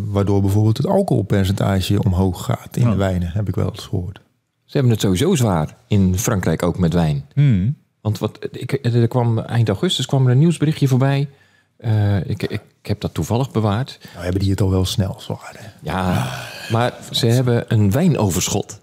Waardoor 0.05 0.41
bijvoorbeeld 0.41 0.77
het 0.77 0.87
alcoholpercentage 0.87 2.03
omhoog 2.03 2.43
gaat 2.45 2.75
in 2.77 2.83
Ja. 2.83 2.89
de 2.91 2.95
wijnen, 2.97 3.29
heb 3.33 3.47
ik 3.47 3.55
wel 3.55 3.69
eens 3.69 3.85
gehoord. 3.85 4.19
Ze 4.65 4.71
hebben 4.79 4.91
het 4.91 5.01
sowieso 5.01 5.35
zwaar 5.35 5.75
in 5.87 6.17
Frankrijk 6.19 6.63
ook 6.63 6.77
met 6.77 6.93
wijn. 6.93 7.25
Hmm. 7.33 7.75
Want 8.01 8.19
wat, 8.19 8.47
ik, 8.51 8.79
er 8.85 9.07
kwam, 9.07 9.39
eind 9.39 9.67
augustus 9.67 10.05
kwam 10.05 10.25
er 10.25 10.31
een 10.31 10.39
nieuwsberichtje 10.39 10.87
voorbij. 10.87 11.29
Eh, 11.77 12.17
ik, 12.17 12.43
ik, 12.43 12.51
ik 12.51 12.61
heb 12.89 13.01
dat 13.01 13.13
toevallig 13.13 13.51
bewaard. 13.51 13.99
Nou 14.11 14.23
hebben 14.23 14.41
die 14.41 14.51
het 14.51 14.61
al 14.61 14.69
wel 14.69 14.85
snel 14.85 15.15
zwaar. 15.19 15.55
Hè? 15.57 15.67
Ja, 15.81 16.31
maar 16.71 16.93
ze 17.11 17.27
hebben 17.27 17.65
een 17.67 17.91
wijnoverschot. 17.91 18.79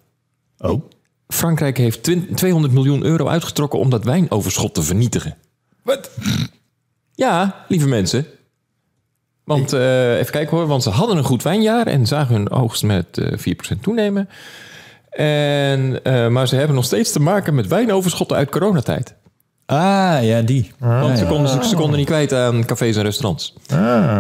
Oh. 0.59 0.83
Frankrijk 1.29 1.77
heeft 1.77 2.03
twin- 2.03 2.35
200 2.35 2.73
miljoen 2.73 3.05
euro 3.05 3.27
uitgetrokken 3.27 3.79
om 3.79 3.91
dat 3.91 4.05
wijnoverschot 4.05 4.75
te 4.75 4.83
vernietigen. 4.83 5.37
Wat? 5.83 6.11
Ja, 7.15 7.65
lieve 7.69 7.89
mensen. 7.89 8.27
Want 9.45 9.73
eh, 9.73 10.19
even 10.19 10.33
kijken 10.33 10.57
hoor, 10.57 10.67
want 10.67 10.83
ze 10.83 10.91
hadden 10.91 11.17
een 11.17 11.25
goed 11.25 11.43
wijnjaar 11.43 11.87
en 11.87 12.07
zagen 12.07 12.35
hun 12.35 12.51
oogst 12.51 12.83
met 12.83 13.19
eh 13.19 13.39
4% 13.77 13.81
toenemen. 13.81 14.29
En, 15.11 16.05
eh, 16.05 16.29
maar 16.29 16.49
ze 16.49 16.57
hebben 16.57 16.75
nog 16.77 16.85
steeds 16.85 17.13
te 17.13 17.21
maken 17.21 17.55
met 17.55 17.67
wijnoverschotten 17.67 18.37
uit 18.37 18.51
coronatijd. 18.51 19.15
Ah, 19.67 20.19
ja, 20.23 20.43
die. 20.43 20.73
Want 20.79 21.19
ze 21.19 21.27
konden, 21.27 21.49
ze, 21.63 21.69
ze 21.69 21.77
konden 21.77 21.99
niet 21.99 22.07
kwijt 22.07 22.33
aan 22.33 22.65
cafés 22.65 22.97
en 22.97 23.03
restaurants. 23.03 23.55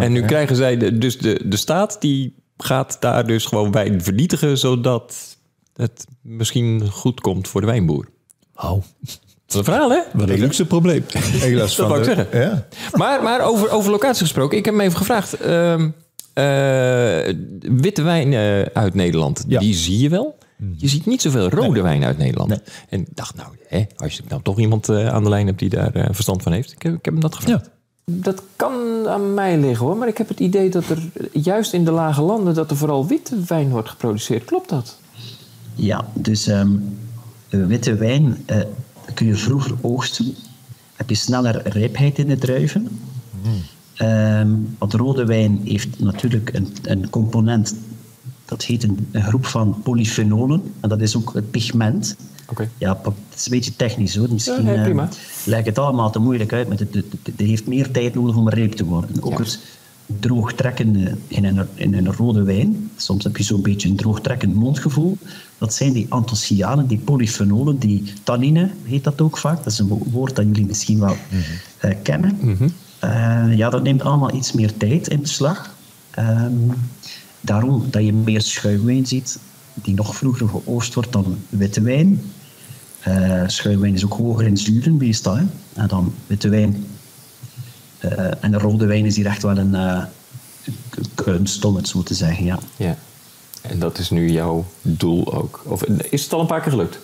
en 0.01 0.13
nu 0.13 0.23
krijgen 0.23 0.57
zij, 0.57 0.77
de, 0.77 0.99
dus 0.99 1.19
de, 1.19 1.41
de 1.45 1.57
staat 1.57 1.97
die 2.01 2.35
gaat 2.57 2.97
daar 3.01 3.27
dus 3.27 3.45
gewoon 3.45 3.73
wijn 3.73 4.03
vernietigen, 4.03 4.59
zodat 4.59 5.37
het 5.77 6.05
misschien 6.23 6.89
goed 6.91 7.21
komt 7.21 7.49
voor 7.49 7.61
de 7.61 7.67
wijnboer. 7.67 8.09
Oh, 8.55 8.71
Dat 8.71 8.83
is 9.49 9.55
een 9.55 9.65
verhaal, 9.65 9.91
hè? 9.91 10.01
wat 10.13 10.29
een 10.29 10.39
luxe 10.39 10.67
probleem. 10.67 11.05
Ik 11.43 11.55
las 11.55 11.77
Dat 11.77 11.87
van 11.87 11.89
wou 11.89 12.01
ik 12.01 12.07
de- 12.09 12.15
zeggen. 12.15 12.41
Ja. 12.41 12.67
Maar, 12.93 13.23
maar 13.23 13.41
over, 13.41 13.71
over 13.71 13.91
locatie 13.91 14.23
gesproken, 14.23 14.59
ik 14.59 14.65
heb 14.65 14.75
hem 14.75 14.83
even 14.83 14.99
gevraagd. 14.99 15.35
ehm, 15.35 15.89
eh, 16.33 17.35
witte 17.61 18.03
wijn 18.03 18.33
eh, 18.33 18.63
uit 18.63 18.95
Nederland, 18.95 19.45
Ja. 19.49 19.59
die 19.61 19.75
zie 19.75 19.99
je 19.99 20.09
wel. 20.09 20.39
Je 20.77 20.89
ziet 20.89 21.07
niet 21.07 21.23
zoveel 21.23 21.49
rode 21.49 21.83
wijn 21.83 22.05
uit 22.05 22.19
Nederland. 22.19 22.51
En 22.89 23.01
ik 23.01 23.07
dacht, 23.15 23.35
nou, 23.37 23.49
hè, 23.69 23.85
als 23.97 24.17
je 24.17 24.23
nou 24.29 24.43
toch 24.43 24.59
iemand 24.59 24.89
eh, 24.89 25.09
aan 25.09 25.23
de 25.23 25.29
lijn 25.29 25.47
hebt 25.47 25.59
die 25.59 25.69
daar 25.69 25.95
eh, 25.95 26.09
verstand 26.11 26.43
van 26.43 26.53
heeft. 26.53 26.73
Ik, 26.73 26.83
heb- 26.83 26.95
ik 26.95 27.05
heb 27.05 27.13
hem 27.15 27.23
dat 27.23 27.35
gevraagd. 27.35 27.71
Dat 28.05 28.43
kan 28.57 28.73
aan 29.09 29.35
mij 29.35 29.59
liggen 29.59 29.87
hoor, 29.87 29.97
maar 29.97 30.09
ik 30.09 30.19
heb 30.19 30.29
het 30.29 30.41
idee 30.41 30.71
dat 30.71 30.89
er 30.89 30.99
juist 31.33 31.73
in 31.73 31.85
de 31.85 31.91
lage 31.91 32.23
landen 32.23 32.55
dat 32.55 32.71
er 32.71 32.77
vooral 32.77 33.07
witte 33.07 33.37
wijn 33.47 33.71
wordt 33.71 33.89
geproduceerd. 33.89 34.45
Klopt 34.45 34.69
dat? 34.69 34.99
Ja, 35.75 36.09
dus 36.15 36.47
ehm, 36.47 36.71
eh, 37.49 37.67
witte 37.67 37.95
wijn 37.95 38.37
eh, 38.47 38.61
kun 39.15 39.27
je 39.27 39.35
vroeger 39.37 39.75
oogsten. 39.81 40.35
Heb 40.97 41.09
je 41.09 41.15
sneller 41.15 41.69
rijpheid 41.69 42.19
in 42.19 42.27
de 42.27 42.39
druiven. 42.39 42.89
Ehm, 43.95 44.51
want 44.79 44.93
rode 44.95 45.25
wijn 45.25 45.61
heeft 45.65 45.99
natuurlijk 46.01 46.51
een, 46.55 46.69
een 46.83 47.11
component, 47.11 47.75
dat 48.51 48.65
heet 48.65 48.83
een, 48.83 49.09
een 49.11 49.23
groep 49.23 49.47
van 49.47 49.81
polyfenolen. 49.83 50.63
En 50.81 50.89
dat 50.89 51.01
is 51.01 51.17
ook 51.17 51.35
het 51.35 51.51
pigment. 51.51 52.17
Ja, 52.79 53.01
het 53.05 53.15
is 53.37 53.45
een 53.45 53.51
beetje 53.51 53.77
technisch 53.77 54.17
hoor. 54.17 54.29
Misschien 54.33 54.55
Ja, 54.55 54.63
nee, 54.63 54.75
eh, 54.79 54.85
ik 55.59 55.65
het 55.65 55.79
allemaal 55.79 56.11
te 56.11 56.19
moeilijk 56.19 56.53
uit, 56.53 56.69
maar 56.69 56.79
het, 56.79 56.95
het, 56.95 57.05
het- 57.11 57.27
het 57.37 57.47
heeft 57.47 57.67
meer 57.67 57.91
tijd 57.91 58.15
nodig 58.15 58.37
om 58.37 58.49
rijp 58.49 58.73
te 58.73 58.85
worden. 58.85 59.23
Ook 59.23 59.31
Ja. 59.33 59.39
het, 59.45 59.59
droogtrekkende 60.21 61.17
in 61.29 61.45
een, 61.45 61.67
in 61.75 61.95
een 61.95 62.13
rode 62.13 62.43
wijn. 62.43 62.91
Soms 62.97 63.25
heb 63.25 63.37
je 63.37 63.43
zo'n 63.43 63.63
beetje 63.63 63.89
een 63.89 63.97
droogtrekkend 63.97 64.55
mondgevoel. 64.55 65.19
Dat 65.59 65.75
zijn 65.75 65.93
die 65.93 66.07
anthocyanen, 66.09 66.87
die 66.87 66.99
polyfenolen, 66.99 67.79
die 67.79 68.13
tannine 68.23 68.71
heet 68.85 69.05
dat 69.05 69.21
ook 69.21 69.39
vaak. 69.39 69.57
Dat 69.57 69.73
is 69.73 69.79
een 69.79 69.89
wo- 69.89 70.03
woord 70.11 70.37
dat 70.37 70.45
jullie 70.47 70.67
misschien 70.67 71.01
wel 71.01 71.17
eh, 71.79 71.95
kennen. 72.03 72.39
Eh, 72.99 73.57
ja, 73.57 73.71
dat 73.71 73.83
neemt 73.83 74.03
allemaal 74.03 74.35
iets 74.35 74.53
meer 74.53 74.77
tijd 74.77 75.09
in 75.09 75.21
beslag. 75.21 75.75
Ehm, 76.11 76.53
daarom 77.41 77.87
dat 77.91 78.05
je 78.05 78.13
meer 78.13 78.41
schuimwijn 78.43 79.07
ziet, 79.07 79.39
die 79.75 79.95
nog 79.95 80.17
vroeger 80.17 80.49
geoogst 80.49 80.95
wordt 80.95 81.13
dan 81.13 81.39
witte 81.49 81.81
wijn. 81.83 82.23
Eh 83.01 83.43
schuimwijn 83.47 83.95
is 83.95 84.05
ook 84.05 84.13
hoger 84.13 84.47
in 84.47 84.57
zuren 84.57 84.97
meestal. 84.97 85.37
Hè? 85.37 85.45
En 85.75 85.89
dan 85.89 86.15
witte 86.27 86.49
wijn. 86.49 86.87
Eh, 87.99 88.45
en 88.45 88.51
de 88.51 88.59
rode 88.59 88.87
wijn 88.87 89.05
is 89.05 89.17
hier 89.17 89.27
echt 89.27 89.43
wel 89.43 89.59
een 89.59 89.77
k- 90.91 90.99
kunst, 91.15 91.65
om 91.65 91.77
het 91.77 91.89
zo 91.89 92.03
te 92.03 92.15
zeggen. 92.15 92.45
Ja. 92.45 92.59
Ja. 92.77 92.97
En 93.63 93.79
dat 93.79 93.99
is 93.99 94.11
nu 94.11 94.31
jouw 94.31 94.65
doel 94.83 95.35
ook. 95.35 95.63
Of 95.67 95.83
is 95.85 96.23
het 96.25 96.33
al 96.33 96.41
een 96.41 96.47
paar 96.47 96.61
keer 96.61 96.71
gelukt? 96.71 96.99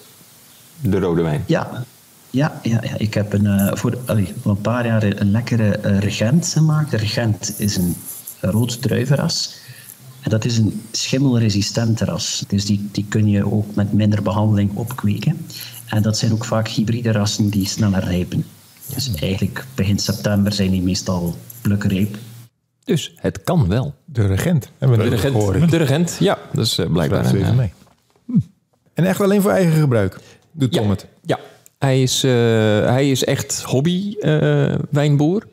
De 0.81 0.99
rode 0.99 1.23
wijn. 1.23 1.43
Ja, 1.47 1.85
ja, 2.31 2.61
ja, 2.62 2.81
ja. 2.83 2.95
ik 2.99 3.14
heb 3.14 3.33
een, 3.33 3.76
voor, 3.76 3.99
allee, 4.07 4.33
voor 4.43 4.50
een 4.50 4.61
paar 4.61 4.87
jaar 4.87 5.02
een 5.02 5.31
lekkere 5.31 5.76
eh, 5.76 5.99
regent 5.99 6.49
gemaakt. 6.49 6.90
De 6.90 6.97
regent 6.97 7.55
is 7.59 7.76
een 7.76 7.97
rood 8.40 8.83
druivenras. 8.83 9.55
En 10.26 10.33
dat 10.33 10.45
is 10.45 10.59
een 10.59 10.83
schimmelresistent 10.90 12.00
ras. 12.00 12.45
Dus 12.49 12.64
die, 12.64 12.88
die 12.92 13.06
kun 13.09 13.28
je 13.28 13.52
ook 13.52 13.75
met 13.75 13.92
minder 13.92 14.23
behandeling 14.23 14.71
opkweken. 14.75 15.47
En 15.87 16.02
dat 16.02 16.18
zijn 16.18 16.33
ook 16.33 16.45
vaak 16.45 16.68
hybride 16.68 17.12
rassen 17.12 17.49
die 17.49 17.66
sneller 17.66 18.04
rijpen. 18.04 18.45
Dus 18.95 19.14
eigenlijk 19.14 19.64
begin 19.75 19.99
september 19.99 20.52
zijn 20.52 20.71
die 20.71 20.83
meestal 20.83 21.37
plukrijp. 21.61 22.16
Dus 22.85 23.12
het 23.16 23.42
kan 23.42 23.68
wel. 23.68 23.95
De 24.04 24.26
regent. 24.26 24.71
Hebben 24.78 24.99
we 24.99 25.04
De 25.04 25.11
regent, 25.11 25.71
de 25.71 25.76
regent 25.76 26.16
ja, 26.21 26.38
dat 26.52 26.64
is 26.66 26.78
eh, 26.78 26.92
blijkbaar 26.92 27.26
een, 27.26 27.37
even 27.37 27.49
eh, 27.49 27.56
mee. 27.56 27.73
Hm. 28.25 28.38
En 28.95 29.04
echt 29.04 29.21
alleen 29.21 29.42
voor 29.42 29.50
eigen 29.50 29.80
gebruik 29.80 30.18
doet 30.52 30.73
Tom 30.73 30.85
ja, 30.85 30.90
het. 30.90 31.06
Ja, 31.23 31.38
hij 31.78 32.02
is, 32.02 32.25
eh, 32.25 32.30
hij 32.85 33.11
is 33.11 33.25
echt 33.25 33.62
hobby 33.62 34.16
eh, 34.21 34.75
wijnboer. 34.90 35.47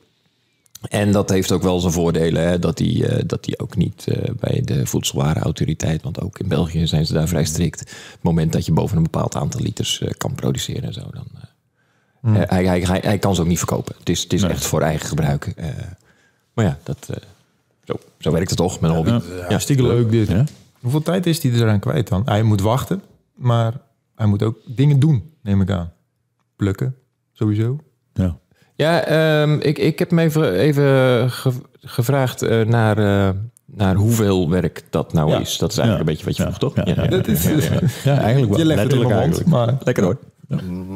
En 0.89 1.11
dat 1.11 1.29
heeft 1.29 1.51
ook 1.51 1.61
wel 1.61 1.79
zijn 1.79 1.93
voordelen. 1.93 2.47
Hè? 2.47 2.59
Dat, 2.59 2.79
hij, 2.79 3.05
eh, 3.09 3.23
dat 3.25 3.45
hij 3.45 3.57
ook 3.57 3.75
niet 3.75 4.07
eh, 4.07 4.33
bij 4.39 4.61
de 4.61 4.85
voedselwarenautoriteit... 4.85 6.01
want 6.03 6.21
ook 6.21 6.39
in 6.39 6.47
België 6.47 6.87
zijn 6.87 7.05
ze 7.05 7.13
daar 7.13 7.27
vrij 7.27 7.45
strikt... 7.45 7.79
het 7.79 8.19
moment 8.21 8.53
dat 8.53 8.65
je 8.65 8.71
boven 8.73 8.97
een 8.97 9.03
bepaald 9.03 9.35
aantal 9.35 9.61
liters 9.61 10.01
eh, 10.01 10.09
kan 10.17 10.35
produceren 10.35 10.83
en 10.83 10.93
zo... 10.93 11.01
dan, 11.11 11.25
eh, 11.33 12.41
eh, 12.41 12.49
hij, 12.49 12.65
hij, 12.65 12.81
hij, 12.81 12.99
hij 13.03 13.17
kan 13.19 13.35
ze 13.35 13.41
ook 13.41 13.47
niet 13.47 13.57
verkopen. 13.57 13.95
Het 13.99 14.09
is, 14.09 14.23
het 14.23 14.33
is 14.33 14.43
echt 14.43 14.65
voor 14.65 14.81
eigen 14.81 15.07
gebruik. 15.07 15.45
eh. 15.45 15.67
maar 16.53 16.65
ja, 16.65 16.77
dat, 16.83 17.07
eh, 17.09 17.17
zo, 17.83 17.93
zo 18.19 18.31
werkt 18.31 18.49
het 18.49 18.57
toch 18.57 18.79
met 18.79 18.89
een 18.89 18.95
hobby. 18.95 19.09
Ja, 19.11 19.21
Hartstikke 19.47 19.83
leuk 19.83 20.11
dit. 20.11 20.31
Hoeveel 20.79 21.01
tijd 21.01 21.25
is 21.25 21.43
hij 21.43 21.51
eraan 21.51 21.79
kwijt 21.79 22.07
dan? 22.07 22.21
Hij 22.25 22.43
moet 22.43 22.61
wachten, 22.61 23.01
maar 23.33 23.73
hij 24.15 24.25
moet 24.25 24.43
ook 24.43 24.57
dingen 24.65 24.99
doen, 24.99 25.31
neem 25.41 25.61
ik 25.61 25.69
aan. 25.69 25.91
Plukken, 26.55 26.95
sowieso. 27.31 27.77
Ja. 28.13 28.37
Ja, 28.75 29.05
ehm, 29.05 29.53
ik, 29.59 29.77
ik 29.77 29.99
heb 29.99 30.11
me 30.11 30.21
even, 30.21 30.53
even 30.53 30.85
ge- 31.31 31.61
gevraagd 31.81 32.41
eh, 32.41 32.61
naar, 32.61 32.97
eh, 32.97 33.29
naar 33.65 33.95
hoeveel 33.95 34.49
werk 34.49 34.83
dat 34.89 35.13
nou 35.13 35.29
Ja. 35.29 35.39
is. 35.39 35.57
Dat 35.57 35.71
is 35.71 35.77
eigenlijk 35.77 35.93
Ja. 35.93 35.99
een 35.99 36.05
beetje 36.05 36.25
wat 36.25 36.37
je 36.37 36.43
Ja. 36.43 36.49
vroeg, 36.53 36.59
toch? 36.73 36.85
Ja, 36.95 37.03
ja, 37.03 37.07
Dat 37.09 37.27
is, 37.27 37.43
Ja, 38.03 38.17
eigenlijk 38.17 38.49
wel. 38.49 38.59
Je 38.59 38.65
legt 38.65 38.81
het 38.83 38.91
in 38.91 38.97
Letterlijk 38.97 39.09
mijn 39.09 39.19
mond, 39.19 39.19
eigenlijk. 39.19 39.49
maar 39.49 39.75
Lekker 39.83 40.03
hoor. 40.03 40.17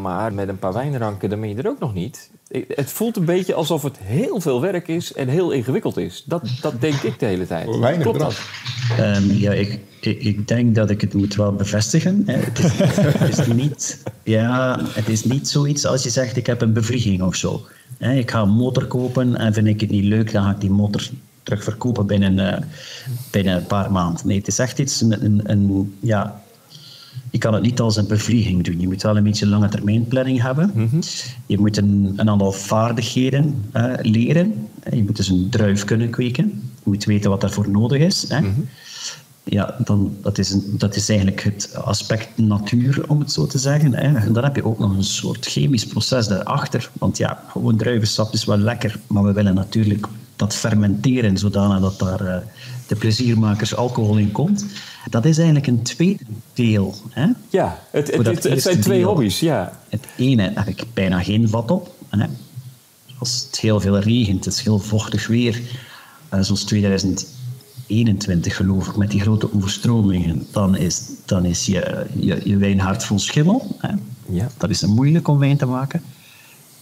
Maar 0.02 0.34
met 0.34 0.48
een 0.50 0.60
paar 0.60 0.74
wijnranken, 0.74 1.30
dan 1.30 1.40
ben 1.40 1.50
je 1.50 1.56
er 1.56 1.68
ook 1.70 1.80
nog 1.80 1.94
niet. 1.94 2.30
Het 2.68 2.92
voelt 2.92 3.18
een 3.18 3.26
beetje 3.26 3.54
alsof 3.54 3.84
het 3.84 3.98
heel 4.02 4.42
veel 4.42 4.62
werk 4.62 4.88
is 4.88 5.14
en 5.14 5.28
heel 5.28 5.52
ingewikkeld 5.52 5.98
is. 5.98 6.24
Dat, 6.28 6.42
dat 6.62 6.82
denk 6.82 7.02
ik 7.02 7.20
de 7.20 7.26
hele 7.26 7.48
tijd. 7.48 7.78
Weinig 7.78 8.02
Klopt 8.04 8.20
dat? 8.20 8.40
Ehm, 8.98 9.32
ja, 9.32 9.52
ik, 9.52 9.80
ik, 10.02 10.24
ik 10.24 10.48
denk 10.48 10.76
dat 10.76 10.90
ik 10.90 11.02
het 11.02 11.14
moet 11.14 11.36
wel 11.36 11.54
bevestigen. 11.54 12.24
hè. 12.26 12.34
Het 12.34 12.60
is, 12.60 12.72
het 12.78 13.40
is 13.40 13.48
niet, 13.54 14.04
ja, 14.24 14.80
het 14.90 15.10
is 15.10 15.24
niet 15.24 15.48
zoiets 15.48 15.86
als 15.86 16.04
je 16.04 16.10
zegt 16.10 16.38
ik 16.38 16.46
heb 16.46 16.62
een 16.62 16.74
bevlieging 16.74 17.22
of 17.22 17.36
zo. 17.36 17.66
Hè, 17.98 18.14
Ik 18.14 18.32
ga 18.32 18.42
een 18.42 18.50
motor 18.50 18.86
kopen 18.86 19.36
en 19.36 19.54
vind 19.54 19.68
ik 19.68 19.82
het 19.82 19.90
niet 19.90 20.04
leuk, 20.04 20.32
dan 20.32 20.44
ga 20.44 20.52
ik 20.52 20.62
die 20.62 20.70
motor 20.72 21.10
terug 21.44 21.64
verkopen 21.64 22.06
binnen, 22.06 22.40
eh, 22.54 22.62
binnen 23.32 23.56
een 23.56 23.66
paar 23.68 23.92
maanden. 23.92 24.28
Nee, 24.28 24.38
het 24.38 24.48
is 24.48 24.60
echt 24.60 24.80
iets, 24.80 25.02
een, 25.02 25.24
een, 25.26 25.42
een- 25.44 25.96
ja, 26.00 26.42
je 27.38 27.44
kan 27.44 27.54
het 27.54 27.64
niet 27.64 27.80
als 27.80 27.96
een 27.96 28.08
bevlieging 28.08 28.64
doen. 28.64 28.80
Je 28.80 28.88
moet 28.88 29.02
wel 29.02 29.18
een 29.18 29.24
beetje 29.24 29.48
lange 29.48 29.70
termijn 29.70 30.08
planning 30.08 30.42
hebben. 30.42 30.72
Je 31.46 31.58
moet 31.58 31.78
een, 31.78 32.14
een 32.16 32.30
aantal 32.30 32.52
vaardigheden 32.52 33.66
leren. 34.02 34.68
Je 34.92 35.04
moet 35.04 35.16
dus 35.16 35.30
een 35.30 35.48
druif 35.50 35.84
kunnen 35.84 36.10
kweken. 36.10 36.46
Je 36.84 36.90
moet 36.90 37.06
weten 37.06 37.30
wat 37.30 37.42
daarvoor 37.42 37.70
nodig 37.70 38.02
is. 38.02 38.26
Hè. 38.30 38.40
Ja, 39.44 39.76
dan, 39.84 40.18
dat, 40.22 40.38
is 40.38 40.52
een, 40.52 40.64
dat 40.78 40.96
is 40.96 41.10
eigenlijk 41.10 41.44
het 41.44 41.76
aspect 41.76 42.38
natuur, 42.38 43.04
om 43.08 43.20
het 43.20 43.32
zo 43.32 43.46
te 43.46 43.58
zeggen. 43.58 43.94
Hè. 43.94 44.18
En 44.18 44.34
dan 44.34 44.44
heb 44.44 44.56
je 44.56 44.66
ook 44.66 44.80
nog 44.80 44.96
een 44.96 45.04
soort 45.04 45.46
chemisch 45.46 45.86
proces 45.86 46.28
daarachter. 46.28 46.90
Want 46.94 47.18
ja, 47.18 47.44
gewoon 47.48 47.78
druivensap 47.78 48.34
is 48.34 48.46
wel 48.46 48.58
lekker, 48.58 49.00
maar 49.08 49.24
we 49.24 49.32
willen 49.32 49.56
natuurlijk 49.56 50.08
dat 50.36 50.56
fermenteren, 50.56 51.38
zodanig 51.38 51.80
dat 51.80 52.00
daar 52.00 52.22
eh, 52.22 52.38
de 52.88 52.96
pleziermakers 52.96 53.76
alcohol 53.76 54.18
in 54.18 54.32
komt. 54.32 54.66
Dat 55.10 55.26
is 55.26 55.38
eigenlijk 55.38 55.68
een 55.68 55.82
tweede 55.82 56.24
deel. 56.54 56.96
Hè. 57.10 57.28
Ja, 57.50 57.80
het, 57.92 58.14
het, 58.44 58.62
zijn 58.62 58.82
twee 58.82 59.00
deel. 59.00 59.08
hobby's, 59.08 59.40
ja. 59.40 59.80
Het 59.90 60.06
ene 60.18 60.52
heb 60.56 60.68
ik 60.68 60.84
bijna 60.94 61.24
geen 61.24 61.50
vat 61.50 61.72
op. 61.72 61.96
Hè. 62.10 62.26
Als 63.20 63.46
het 63.46 63.60
heel 63.60 63.80
veel 63.80 64.00
regent, 64.00 64.46
het 64.46 64.54
is 64.54 64.62
heel 64.62 64.80
vochtig 64.80 65.28
weer, 65.28 65.62
eh, 66.30 66.42
zoals 66.42 66.64
2021 66.64 68.56
geloof 68.56 68.88
ik, 68.88 68.96
met 68.96 69.12
die 69.12 69.22
grote 69.22 69.54
overstromingen, 69.54 70.48
dan 70.52 70.76
is, 70.76 71.02
dan 71.26 71.46
is 71.46 71.66
je, 71.66 72.06
je, 72.20 72.42
je 72.44 72.58
wijn 72.58 72.80
hard 72.80 73.04
vol 73.04 73.20
schimmel. 73.20 73.76
Hè. 73.78 73.94
Ja. 74.30 74.48
Dat 74.58 74.70
is 74.70 74.82
moeilijk 74.82 75.28
om 75.28 75.38
wijn 75.38 75.58
te 75.58 75.66
maken. 75.66 76.02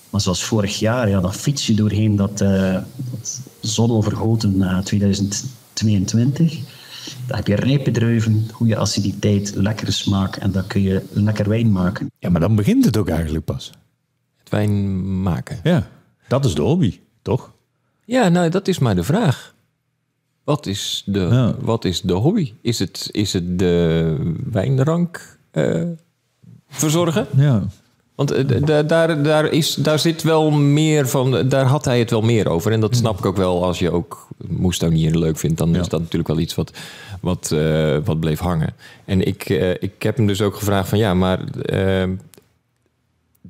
Maar 0.09 0.21
zoals 0.21 0.43
vorig 0.43 0.79
jaar, 0.79 1.09
ja, 1.09 1.19
dan 1.19 1.33
fiets 1.33 1.65
je 1.65 1.73
doorheen 1.73 2.15
dat, 2.15 2.41
eh 2.41 2.77
dat 3.11 3.41
zonovergoten 3.59 4.57
na 4.57 4.81
2022. 4.81 6.59
Dan 7.27 7.37
heb 7.37 7.47
je 7.47 7.55
rijpe 7.55 7.91
druiven, 7.91 8.45
goede 8.51 8.77
aciditeit, 8.77 9.55
lekkere 9.55 9.91
smaak 9.91 10.35
en 10.35 10.51
dan 10.51 10.67
kun 10.67 10.81
je 10.81 11.01
lekker 11.11 11.49
wijn 11.49 11.71
maken. 11.71 12.11
Ja, 12.19 12.29
maar 12.29 12.41
dan 12.41 12.55
begint 12.55 12.85
het 12.85 12.97
ook 12.97 13.09
eigenlijk 13.09 13.45
pas. 13.45 13.71
Het 14.37 14.49
wijn 14.49 15.21
maken. 15.21 15.59
Ja, 15.63 15.87
dat 16.27 16.45
is 16.45 16.55
de 16.55 16.61
hobby, 16.61 16.99
toch? 17.21 17.53
Ja, 18.05 18.29
nou, 18.29 18.49
dat 18.49 18.67
is 18.67 18.79
maar 18.79 18.95
de 18.95 19.03
vraag. 19.03 19.53
Wat 20.43 20.65
is 20.65 21.03
de, 21.05 21.19
Ja. 21.19 21.55
wat 21.59 21.85
is 21.85 22.01
de 22.01 22.13
hobby? 22.13 22.53
Is 22.61 22.79
het, 22.79 23.09
is 23.11 23.33
het 23.33 23.59
de 23.59 24.15
wijnrank 24.51 25.37
eh, 25.51 25.83
verzorgen? 26.67 27.27
Ja. 27.35 27.63
Want 28.15 28.31
eh, 28.31 28.85
daar, 28.87 29.23
daar, 29.23 29.51
is, 29.51 29.73
daar 29.75 29.99
zit 29.99 30.23
wel 30.23 30.51
meer 30.51 31.07
van, 31.07 31.49
daar 31.49 31.65
had 31.65 31.85
hij 31.85 31.99
het 31.99 32.09
wel 32.09 32.21
meer 32.21 32.49
over. 32.49 32.71
En 32.71 32.79
dat 32.79 32.95
snap 32.95 33.17
ik 33.19 33.25
ook 33.25 33.37
wel 33.37 33.63
als 33.63 33.79
je 33.79 33.91
ook 33.91 34.27
moestanieren 34.47 35.19
leuk 35.19 35.37
vindt. 35.37 35.57
Dan 35.57 35.75
is 35.75 35.87
dat 35.87 35.99
natuurlijk 35.99 36.27
wel 36.27 36.39
iets 36.39 36.55
wat, 36.55 36.71
wat, 37.21 37.51
eh, 37.51 37.97
wat 38.03 38.19
bleef 38.19 38.39
hangen. 38.39 38.73
En 39.05 39.27
ik, 39.27 39.43
eh, 39.49 39.69
ik 39.69 40.03
heb 40.03 40.17
hem 40.17 40.27
dus 40.27 40.41
ook 40.41 40.55
gevraagd 40.55 40.89
van 40.89 40.97
ja, 40.97 41.13
maar 41.13 41.39
eh, 41.53 42.09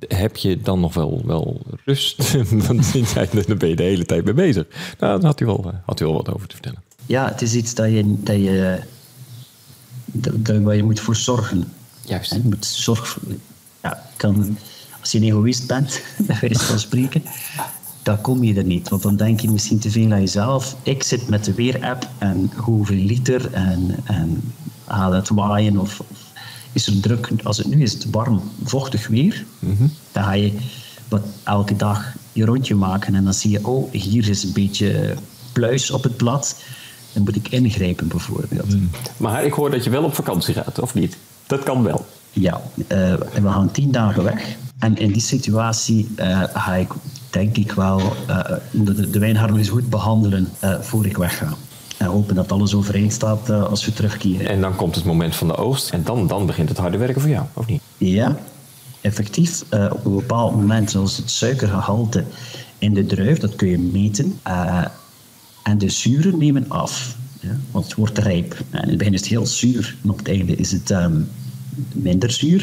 heb 0.07 0.37
je 0.37 0.61
dan 0.61 0.79
nog 0.79 0.93
wel, 0.93 1.21
wel 1.25 1.61
rust? 1.85 2.31
Want 2.67 2.91
ja, 2.93 3.25
daar 3.45 3.57
ben 3.57 3.69
je 3.69 3.75
de 3.75 3.83
hele 3.83 4.05
tijd 4.05 4.25
mee 4.25 4.33
bezig. 4.33 4.65
Nou, 4.99 5.19
daar 5.19 5.29
had 5.29 5.39
hij 5.39 5.47
wel, 5.47 5.63
eh, 5.67 5.73
had 5.85 5.99
hij 5.99 6.07
wel 6.07 6.17
wat 6.17 6.33
over 6.33 6.47
te 6.47 6.53
vertellen. 6.55 6.83
Ja, 7.05 7.27
het 7.29 7.41
is 7.41 7.53
iets 7.53 7.73
dat 7.75 7.89
je, 7.91 8.03
dat 8.05 8.35
je, 8.35 8.79
dat, 10.05 10.33
dat- 10.45 10.61
waar 10.61 10.75
je 10.75 10.83
moet 10.83 10.99
voor 10.99 11.15
zorgen. 11.15 11.73
Juist. 12.01 12.33
Je 12.33 12.39
moet 12.43 12.65
zorg, 12.65 13.17
ja, 13.85 14.03
kan, 14.15 14.57
als 15.01 15.11
je 15.11 15.17
een 15.17 15.23
egoïst 15.23 15.67
bent, 15.67 16.01
bij 16.27 16.37
wijze 16.41 16.65
van 16.65 16.79
spreken, 16.79 17.23
dan 18.03 18.21
kom 18.21 18.43
je 18.43 18.53
er 18.53 18.63
niet. 18.63 18.89
Want 18.89 19.01
dan 19.01 19.15
denk 19.15 19.39
je 19.39 19.51
misschien 19.51 19.79
te 19.79 19.91
veel 19.91 20.11
aan 20.11 20.19
jezelf. 20.19 20.75
Ik 20.83 21.03
zit 21.03 21.29
met 21.29 21.45
de 21.45 21.53
weerapp 21.53 22.07
en 22.17 22.51
hoeveel 22.55 23.03
liter 23.05 23.53
en, 23.53 23.95
en 24.03 24.53
gaat 24.87 25.11
het 25.11 25.29
waaien 25.29 25.77
of, 25.77 25.99
of 25.99 26.17
is 26.71 26.87
er 26.87 26.99
druk. 26.99 27.29
Als 27.43 27.57
het 27.57 27.67
nu 27.67 27.81
is 27.81 27.93
het 27.93 28.09
warm, 28.09 28.41
vochtig 28.63 29.07
weer, 29.07 29.45
dan 30.11 30.23
ga 30.23 30.31
je 30.31 30.53
wat, 31.07 31.21
elke 31.43 31.75
dag 31.75 32.13
je 32.31 32.45
rondje 32.45 32.75
maken 32.75 33.15
en 33.15 33.23
dan 33.23 33.33
zie 33.33 33.51
je, 33.51 33.67
oh, 33.67 33.91
hier 33.91 34.29
is 34.29 34.43
een 34.43 34.53
beetje 34.53 35.15
pluis 35.51 35.91
op 35.91 36.03
het 36.03 36.17
blad. 36.17 36.55
Dan 37.13 37.23
moet 37.23 37.35
ik 37.35 37.49
ingrijpen 37.49 38.07
bijvoorbeeld. 38.07 38.75
Maar 39.17 39.45
ik 39.45 39.53
hoor 39.53 39.71
dat 39.71 39.83
je 39.83 39.89
wel 39.89 40.03
op 40.03 40.15
vakantie 40.15 40.53
gaat, 40.53 40.79
of 40.79 40.93
niet? 40.93 41.17
Dat 41.47 41.63
kan 41.63 41.83
wel. 41.83 42.05
Ja, 42.39 42.61
eh, 42.87 43.11
en 43.11 43.43
we 43.43 43.49
gaan 43.49 43.71
tien 43.71 43.91
dagen 43.91 44.23
weg. 44.23 44.55
En 44.79 44.97
in 44.97 45.11
die 45.11 45.21
situatie 45.21 46.07
eh, 46.15 46.43
ga 46.53 46.73
ik, 46.73 46.91
denk 47.29 47.57
ik 47.57 47.71
wel, 47.71 48.01
eh, 48.27 48.39
de, 48.71 49.09
de 49.09 49.67
goed 49.67 49.89
behandelen 49.89 50.49
eh 50.59 50.79
voor 50.81 51.05
ik 51.05 51.17
wegga. 51.17 51.47
En 51.97 52.05
hopen 52.05 52.35
dat 52.35 52.51
alles 52.51 52.73
overeen 52.73 53.11
staat 53.11 53.49
als 53.49 53.85
we 53.85 53.93
terugkeren. 53.93 54.47
En 54.47 54.61
dan 54.61 54.75
komt 54.75 54.95
het 54.95 55.05
moment 55.05 55.35
van 55.35 55.47
de 55.47 55.55
oogst. 55.55 55.89
En 55.89 56.03
dan, 56.03 56.27
dan 56.27 56.45
begint 56.45 56.69
het 56.69 56.77
harde 56.77 56.97
werken 56.97 57.21
voor 57.21 57.29
jou, 57.29 57.45
of 57.53 57.67
niet? 57.67 57.81
Ja, 57.97 58.37
effectief. 59.01 59.63
op 59.71 60.05
een 60.05 60.15
bepaald 60.15 60.55
moment, 60.55 60.91
zoals 60.91 61.17
het 61.17 61.31
suikergehalte 61.31 62.23
in 62.77 62.93
de 62.93 63.05
druif, 63.05 63.39
dat 63.39 63.55
kun 63.55 63.67
je 63.67 63.79
meten. 63.79 64.39
En 65.63 65.77
de 65.77 65.89
zuren 65.89 66.37
nemen 66.37 66.69
af. 66.69 67.15
Ja, 67.39 67.57
want 67.71 67.85
het 67.85 67.95
wordt 67.95 68.17
rijp. 68.17 68.63
En 68.69 68.81
in 68.81 68.89
het 68.89 68.97
begin 68.97 69.13
is 69.13 69.19
het 69.19 69.29
heel 69.29 69.45
zuur. 69.45 69.95
En 70.03 70.09
op 70.09 70.17
het 70.17 70.27
einde 70.27 70.55
is 70.55 70.71
het 70.71 70.91
ehm, 70.91 71.21
minder 71.91 72.31
zuur. 72.31 72.61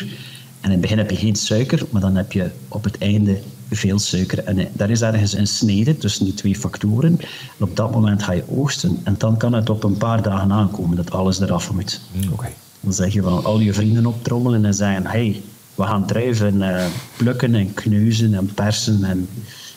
En 0.61 0.69
in 0.69 0.71
het 0.71 0.81
begin 0.81 0.99
heb 0.99 1.11
je 1.11 1.16
geen 1.16 1.37
suiker, 1.37 1.83
maar 1.90 2.00
dan 2.00 2.16
heb 2.16 2.33
je 2.33 2.50
op 2.69 2.85
het 2.85 2.99
einde 2.99 3.38
veel 3.71 3.99
suiker. 3.99 4.38
En 4.45 4.59
eh, 4.59 4.66
daar 4.73 4.90
is 4.90 5.02
ergens 5.02 5.33
een 5.33 5.47
snede 5.47 5.99
tussen 5.99 6.25
die 6.25 6.35
twee 6.35 6.57
factoren. 6.57 7.19
En 7.59 7.64
op 7.64 7.76
dat 7.76 7.90
moment 7.92 8.23
ga 8.23 8.33
je 8.33 8.45
oogsten. 8.49 9.00
En 9.04 9.14
dan 9.19 9.37
kan 9.37 9.52
het 9.52 9.71
op 9.71 9.85
een 9.85 9.97
paar 9.97 10.23
dagen 10.23 10.52
aankomen 10.52 10.97
dat 10.97 11.11
alles 11.11 11.40
eraf 11.40 11.73
moet. 11.73 12.00
Oké. 12.33 12.49
Dan 12.81 12.92
zeg 12.92 13.12
je 13.12 13.23
van 13.23 13.45
al 13.45 13.61
je 13.61 13.73
vrienden 13.73 14.07
optrommelen 14.07 14.64
en 14.64 14.75
zeggen: 14.75 15.07
hey, 15.07 15.42
we 15.75 15.83
gaan 15.83 16.07
druiven 16.07 16.62
eh, 16.62 16.87
plukken 17.16 17.54
en 17.54 17.75
kneuzen 17.75 18.35
en 18.35 18.54
persen 18.54 19.04
en 19.04 19.28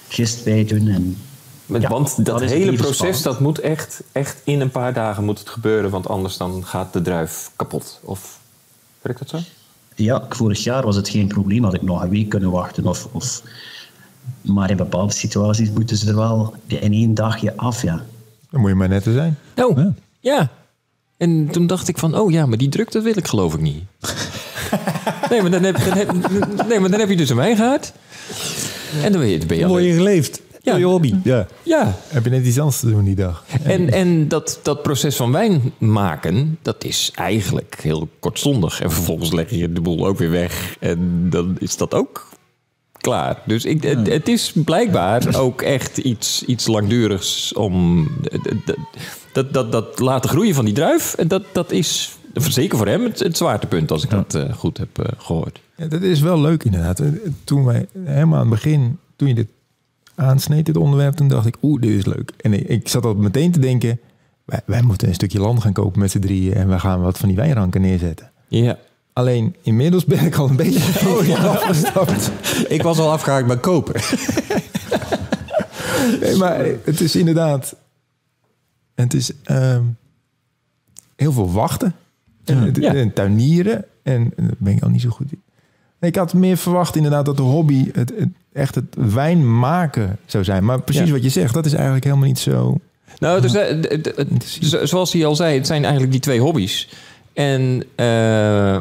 gist 0.08 0.44
bij 0.44 0.65
doen. 0.65 0.88
En, 0.88 1.18
Met- 1.65 1.82
Ja, 1.82 1.89
want 1.89 2.15
dat, 2.15 2.25
dat 2.39 2.50
hele 2.50 2.74
proces, 2.74 3.22
dat 3.22 3.39
moet 3.39 3.60
echt, 3.60 4.04
echt 4.12 4.42
in 4.44 4.62
een 4.62 4.70
paar 4.72 4.94
dagen 4.94 5.24
moet 5.24 5.39
het 5.39 5.50
gebeuren. 5.50 5.89
Want 5.89 6.08
anders 6.08 6.38
dan 6.38 6.65
gaat 6.65 6.94
de 6.94 7.01
druif 7.01 7.51
kapot. 7.56 8.00
Of 8.04 8.39
werkt 9.05 9.19
dat 9.19 9.29
zo? 9.29 9.39
Ja, 9.95 10.25
vorig 10.29 10.63
jaar 10.63 10.83
was 10.83 10.95
het 10.95 11.09
geen 11.09 11.27
probleem, 11.27 11.63
had 11.63 11.74
ik 11.74 11.81
nog 11.81 12.01
een 12.03 12.09
week 12.09 12.29
kunnen 12.29 12.51
wachten. 12.51 12.88
Of, 12.88 13.07
of, 13.12 13.41
maar 14.41 14.69
in 14.69 14.77
bepaalde 14.77 15.13
situaties 15.13 15.69
moeten 15.69 15.97
ze 15.97 16.07
er 16.09 16.15
wel 16.15 16.53
in 16.65 16.93
één 16.93 17.13
dagje 17.13 17.57
af. 17.57 17.81
Ja. 17.81 18.05
Dan 18.50 18.62
moet 18.62 18.69
je 18.69 18.75
maar 18.75 18.89
net 18.89 19.03
te 19.03 19.13
zijn. 19.13 19.38
Oh, 19.55 19.77
Ja. 19.77 19.93
ja. 20.19 20.50
En 21.17 21.47
toen 21.51 21.67
dacht 21.67 21.88
ik 21.88 21.97
van, 21.97 22.17
oh 22.17 22.31
ja, 22.31 22.45
maar 22.45 22.57
die 22.57 22.69
druk, 22.69 22.91
dat 22.91 23.03
wil 23.03 23.17
ik 23.17 23.27
geloof 23.27 23.53
ik 23.53 23.62
niet. 23.62 23.83
nee, 25.29 25.41
maar 25.41 25.51
dan 25.51 25.63
heb, 25.63 25.77
dan 25.85 25.97
heb, 25.97 26.12
nee, 26.67 26.79
maar 26.79 26.89
dan 26.89 27.00
heb 27.00 27.09
je 27.09 27.15
dus 27.17 27.29
een 27.29 27.35
wijngaard. 27.35 27.93
En 29.03 29.12
dan 29.12 29.21
ben 29.21 29.29
je, 29.29 29.38
dan 29.38 29.47
ben 29.47 29.55
je 29.57 29.62
Dan 29.63 29.71
word 29.71 29.83
je 29.83 29.89
alleen- 29.89 30.00
geleefd. 30.03 30.41
Ja. 30.65 30.75
Je 30.75 30.86
hobby. 30.86 31.13
Ja. 31.24 31.48
Ja, 31.63 31.95
Heb 32.07 32.24
je 32.24 32.29
net 32.29 32.45
iets 32.45 32.60
anders 32.60 32.79
te 32.79 32.89
doen 32.89 33.03
die 33.03 33.15
dag? 33.15 33.43
en, 33.63 33.91
en 33.91 34.27
dat, 34.27 34.60
dat 34.63 34.81
proces 34.81 35.15
van 35.15 35.31
wijn 35.31 35.74
maken, 35.77 36.57
dat 36.62 36.84
is 36.84 37.12
eigenlijk 37.15 37.77
heel 37.81 38.10
kortstondig. 38.19 38.81
En 38.81 38.91
vervolgens 38.91 39.31
leg 39.31 39.50
je 39.50 39.74
de 39.74 39.81
boel 39.81 40.07
ook 40.07 40.17
weer 40.17 40.29
weg. 40.29 40.75
En 40.79 41.29
dan 41.29 41.55
is 41.60 41.77
dat 41.77 41.93
ook 41.93 42.27
klaar. 43.05 43.41
Dus 43.45 43.65
ik, 43.65 43.84
het, 43.84 44.07
het 44.07 44.27
is 44.27 44.51
blijkbaar 44.65 45.36
ook 45.36 45.62
echt 45.62 45.98
iets, 45.98 46.43
iets 46.45 46.67
langdurigs 46.67 47.53
om 47.53 48.07
dat, 48.22 48.75
dat, 49.34 49.53
dat, 49.53 49.72
dat 49.72 50.00
laten 50.00 50.29
groeien 50.29 50.55
van 50.55 50.65
die 50.65 50.74
druif. 50.74 51.13
En 51.13 51.27
dat, 51.27 51.43
dat 51.51 51.72
is 51.72 52.17
zeker 52.34 52.77
voor 52.77 52.88
hem 52.88 53.03
het, 53.03 53.19
het 53.19 53.38
zwaartepunt, 53.38 53.91
als 53.91 54.03
ik 54.03 54.10
dat 54.10 54.36
eh, 54.36 54.53
goed 54.53 54.77
heb 54.77 55.00
eh, 55.00 55.05
gehoord. 55.17 55.60
Ja, 55.77 55.88
dat 55.88 56.01
is 56.01 56.19
wel 56.19 56.41
leuk 56.41 56.63
inderdaad. 56.63 57.01
Toen 57.43 57.65
wij 57.65 57.86
helemaal 58.03 58.39
aan 58.39 58.51
het 58.51 58.62
begin, 58.62 58.98
toen 59.15 59.27
je 59.27 59.34
dit 59.34 59.48
aansneed, 60.15 60.65
dit 60.65 60.77
onderwerp, 60.77 61.15
toen 61.15 61.27
dacht 61.27 61.45
ik, 61.45 61.57
oeh, 61.62 61.81
dit 61.81 61.91
is 61.91 62.05
leuk. 62.05 62.31
En 62.38 62.53
ik, 62.53 62.67
ik 62.67 62.88
zat 62.88 63.05
al 63.05 63.15
meteen 63.15 63.51
te 63.51 63.60
denken, 63.60 64.00
wij, 64.45 64.62
wij 64.65 64.81
moeten 64.81 65.07
een 65.07 65.13
stukje 65.13 65.39
land 65.39 65.62
gaan 65.62 65.74
kopen 65.74 66.00
met 66.00 66.12
z'n 66.12 66.19
drieën 66.19 66.53
en 66.53 66.69
we 66.69 66.79
gaan 66.79 67.01
wat 67.01 67.17
van 67.17 67.27
die 67.27 67.38
wijnranken 67.38 67.81
neerzetten. 67.81 68.31
Ja. 68.48 68.77
Alleen 69.13 69.55
inmiddels 69.62 70.05
ben 70.05 70.25
ik 70.25 70.36
al 70.36 70.50
een 70.50 70.55
beetje 70.55 70.79
afgestapt. 71.50 72.31
Ik 72.67 72.81
was 72.81 73.00
al 73.00 73.12
afgehaakt 73.12 73.48
met 73.48 73.60
kopen. 73.60 74.01
Nee, 76.22 76.36
maar 76.36 76.65
het 76.84 77.00
is 77.01 77.15
inderdaad. 77.15 77.75
Het 78.95 79.13
is 79.13 79.31
ehm, 79.43 79.84
heel 81.15 81.31
veel 81.31 81.51
wachten. 81.51 81.95
En, 82.45 82.74
Ja. 82.79 82.93
en 82.93 83.13
tuinieren. 83.13 83.86
En, 84.03 84.31
en 84.36 84.43
daar 84.45 84.55
ben 84.57 84.74
ik 84.74 84.84
al 84.84 84.89
niet 84.89 85.01
zo 85.01 85.10
goed 85.10 85.31
in. 85.31 85.41
Ik 85.99 86.15
had 86.15 86.33
meer 86.33 86.57
verwacht 86.57 86.95
inderdaad 86.95 87.25
dat 87.25 87.37
de 87.37 87.43
hobby 87.43 87.89
het, 87.93 88.13
het- 88.17 88.29
echt 88.53 88.75
het 88.75 88.95
wijn 89.13 89.59
maken 89.59 90.17
zou 90.25 90.43
zijn. 90.43 90.65
Maar 90.65 90.81
precies 90.81 91.07
Ja. 91.07 91.11
wat 91.13 91.23
je 91.23 91.29
zegt, 91.29 91.53
dat 91.53 91.65
is 91.65 91.73
eigenlijk 91.73 92.03
helemaal 92.03 92.27
niet 92.27 92.39
zo. 92.39 92.77
Nou, 93.19 93.41
dus, 93.41 93.53
eh, 93.53 93.83
zo- 94.61 94.85
zoals 94.85 95.13
hij 95.13 95.25
al 95.25 95.35
zei, 95.35 95.55
het 95.57 95.67
zijn 95.67 95.81
eigenlijk 95.81 96.11
die 96.11 96.21
twee 96.21 96.39
hobby's. 96.39 96.89
En 97.33 97.83
eh, 97.95 98.77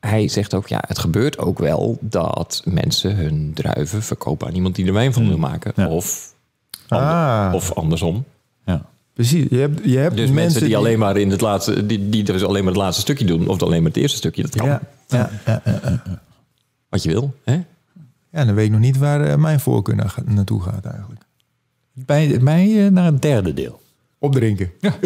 hij 0.00 0.28
zegt 0.28 0.54
ook, 0.54 0.68
ja, 0.68 0.82
het 0.86 0.98
gebeurt 0.98 1.38
ook 1.38 1.58
wel 1.58 1.98
dat 2.00 2.62
mensen 2.64 3.16
hun 3.16 3.50
druiven 3.54 4.02
verkopen 4.02 4.46
aan 4.46 4.54
iemand 4.54 4.74
die 4.74 4.86
er 4.86 4.92
wijn 4.92 5.12
van 5.12 5.28
wil 5.28 5.38
maken. 5.38 5.72
Ja. 5.76 5.88
Of, 5.88 6.34
ander- 6.88 7.08
Ah. 7.08 7.50
of 7.54 7.72
andersom. 7.72 8.24
Ja. 8.64 8.82
Precies. 9.14 9.46
Je 9.50 9.58
hebt, 9.58 9.80
je 9.84 9.96
hebt 9.98 10.10
Dus 10.16 10.20
mensen, 10.24 10.34
mensen 10.34 10.64
die, 10.64 10.76
alleen 10.76 10.98
maar 10.98 11.16
in 11.16 11.30
het 11.30 11.40
laatste, 11.40 11.86
die, 11.86 12.08
die 12.08 12.22
dus 12.24 12.44
alleen 12.44 12.64
maar 12.64 12.72
het 12.72 12.82
laatste 12.82 13.00
stukje 13.00 13.24
doen, 13.24 13.48
of 13.48 13.62
alleen 13.62 13.82
maar 13.82 13.90
het 13.92 14.00
eerste 14.00 14.16
stukje, 14.16 14.42
dat 14.42 14.56
kan. 14.56 14.66
Ja, 14.66 14.80
ja, 15.08 15.30
ja, 15.46 15.62
ja, 15.64 15.80
ja. 15.84 16.20
Wat 16.88 17.02
je 17.02 17.08
wil. 17.08 17.34
Hè? 17.44 17.52
ja, 18.30 18.44
dan 18.44 18.54
weet 18.54 18.66
ik 18.66 18.70
nog 18.70 18.80
niet 18.80 18.98
waar 18.98 19.24
eh, 19.24 19.36
mijn 19.36 19.60
voorkeur 19.60 19.96
naar, 19.96 20.14
naartoe 20.24 20.62
gaat 20.62 20.84
eigenlijk. 20.84 21.20
Bij 21.92 22.38
mij 22.40 22.84
eh, 22.84 22.90
naar 22.90 23.04
het 23.04 23.22
derde 23.22 23.54
deel. 23.54 23.80
Opdrinken. 24.18 24.70
Ja, 24.80 24.94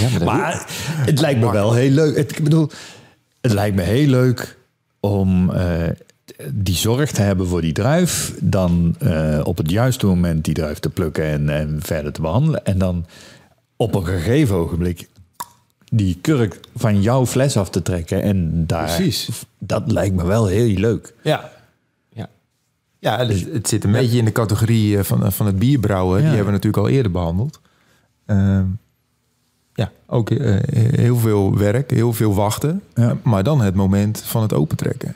maar 0.00 0.10
dat 0.18 0.24
Maar 0.24 0.66
het 0.96 1.20
lijkt 1.20 1.40
me 1.40 1.52
wel 1.52 1.74
heel 1.74 1.90
leuk. 1.90 2.16
Het, 2.16 2.38
ik 2.38 2.44
bedoel, 2.44 2.70
het 3.40 3.52
lijkt 3.52 3.76
me 3.76 3.82
heel 3.82 4.06
leuk 4.06 4.56
om 5.00 5.50
eh, 5.50 5.88
die 6.52 6.74
zorg 6.74 7.10
te 7.10 7.22
hebben 7.22 7.46
voor 7.46 7.60
die 7.60 7.72
druif. 7.72 8.34
Dan 8.40 8.96
eh, 8.98 9.40
op 9.42 9.56
het 9.56 9.70
juiste 9.70 10.06
moment 10.06 10.44
die 10.44 10.54
druif 10.54 10.78
te 10.78 10.90
plukken 10.90 11.24
en, 11.24 11.48
en 11.48 11.78
verder 11.82 12.12
te 12.12 12.20
behandelen. 12.20 12.64
En 12.64 12.78
dan 12.78 13.06
op 13.76 13.94
een 13.94 14.06
gegeven 14.06 14.56
ogenblik 14.56 15.08
die 15.96 16.18
kurk 16.20 16.60
van 16.76 17.02
jouw 17.02 17.26
fles 17.26 17.56
af 17.56 17.70
te 17.70 17.82
trekken. 17.82 18.22
En 18.22 18.66
daar, 18.66 18.94
Precies. 18.96 19.28
Dat 19.58 19.92
lijkt 19.92 20.14
me 20.14 20.24
wel 20.26 20.46
heel 20.46 20.74
leuk. 20.76 21.14
Ja. 21.22 21.50
ja. 22.12 22.28
Ja, 22.98 23.18
het, 23.26 23.46
het 23.52 23.68
zit 23.68 23.84
een 23.84 23.92
beetje 23.92 24.18
in 24.18 24.24
de 24.24 24.32
categorie 24.32 24.98
eh, 24.98 25.04
van, 25.04 25.32
van 25.32 25.46
het 25.46 25.58
bierbrouwen. 25.58 26.16
Die 26.18 26.26
Ja. 26.28 26.34
hebben 26.34 26.46
we 26.46 26.52
natuurlijk 26.52 26.82
al 26.82 26.88
eerder 26.88 27.12
behandeld. 27.12 27.60
Ehm, 28.26 28.64
ja, 29.74 29.90
ook 30.06 30.30
eh, 30.30 30.56
heel 30.94 31.16
veel 31.16 31.58
werk, 31.58 31.90
heel 31.90 32.12
veel 32.12 32.34
wachten. 32.34 32.82
Ja. 32.94 33.16
Maar 33.22 33.42
dan 33.42 33.60
het 33.60 33.74
moment 33.74 34.22
van 34.22 34.42
het 34.42 34.52
opentrekken. 34.52 35.14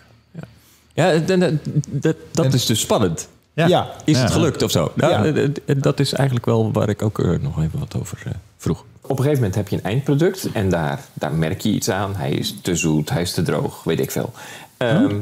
Ja, 0.93 1.19
dat, 1.19 1.53
dat, 1.89 2.17
dat, 2.31 2.55
is 2.55 2.67
dus 2.67 2.81
spannend. 2.81 3.29
Ja. 3.53 3.65
Is 4.05 4.17
Ja. 4.17 4.23
het 4.23 4.33
gelukt 4.33 4.63
of 4.63 4.71
zo? 4.71 4.93
Nou, 4.95 5.13
Ja. 5.13 5.25
eh, 5.35 5.45
eh, 5.45 5.77
Dat 5.83 6.01
is 6.01 6.13
eigenlijk 6.13 6.47
wel 6.47 6.73
waar 6.73 6.89
ik 6.89 7.03
ook 7.03 7.19
eh, 7.19 7.31
nog 7.41 7.63
even 7.63 7.79
wat 7.79 7.97
over 7.97 8.23
eh, 8.25 8.33
vroeg. 8.57 8.85
Op 9.09 9.19
een 9.19 9.25
gegeven 9.25 9.35
moment 9.35 9.55
heb 9.55 9.69
je 9.69 9.77
een 9.77 9.83
eindproduct 9.83 10.49
en 10.53 10.69
daar, 10.71 11.01
daar 11.13 11.33
merk 11.33 11.61
je 11.61 11.69
iets 11.71 11.91
aan. 11.91 12.17
Hij 12.17 12.31
is 12.33 12.55
te 12.63 12.77
zoet, 12.77 13.11
hij 13.11 13.23
is 13.23 13.33
te 13.33 13.43
droog, 13.43 13.85
weet 13.85 14.01
ik 14.01 14.11
veel. 14.11 14.33
Ehm, 14.77 15.17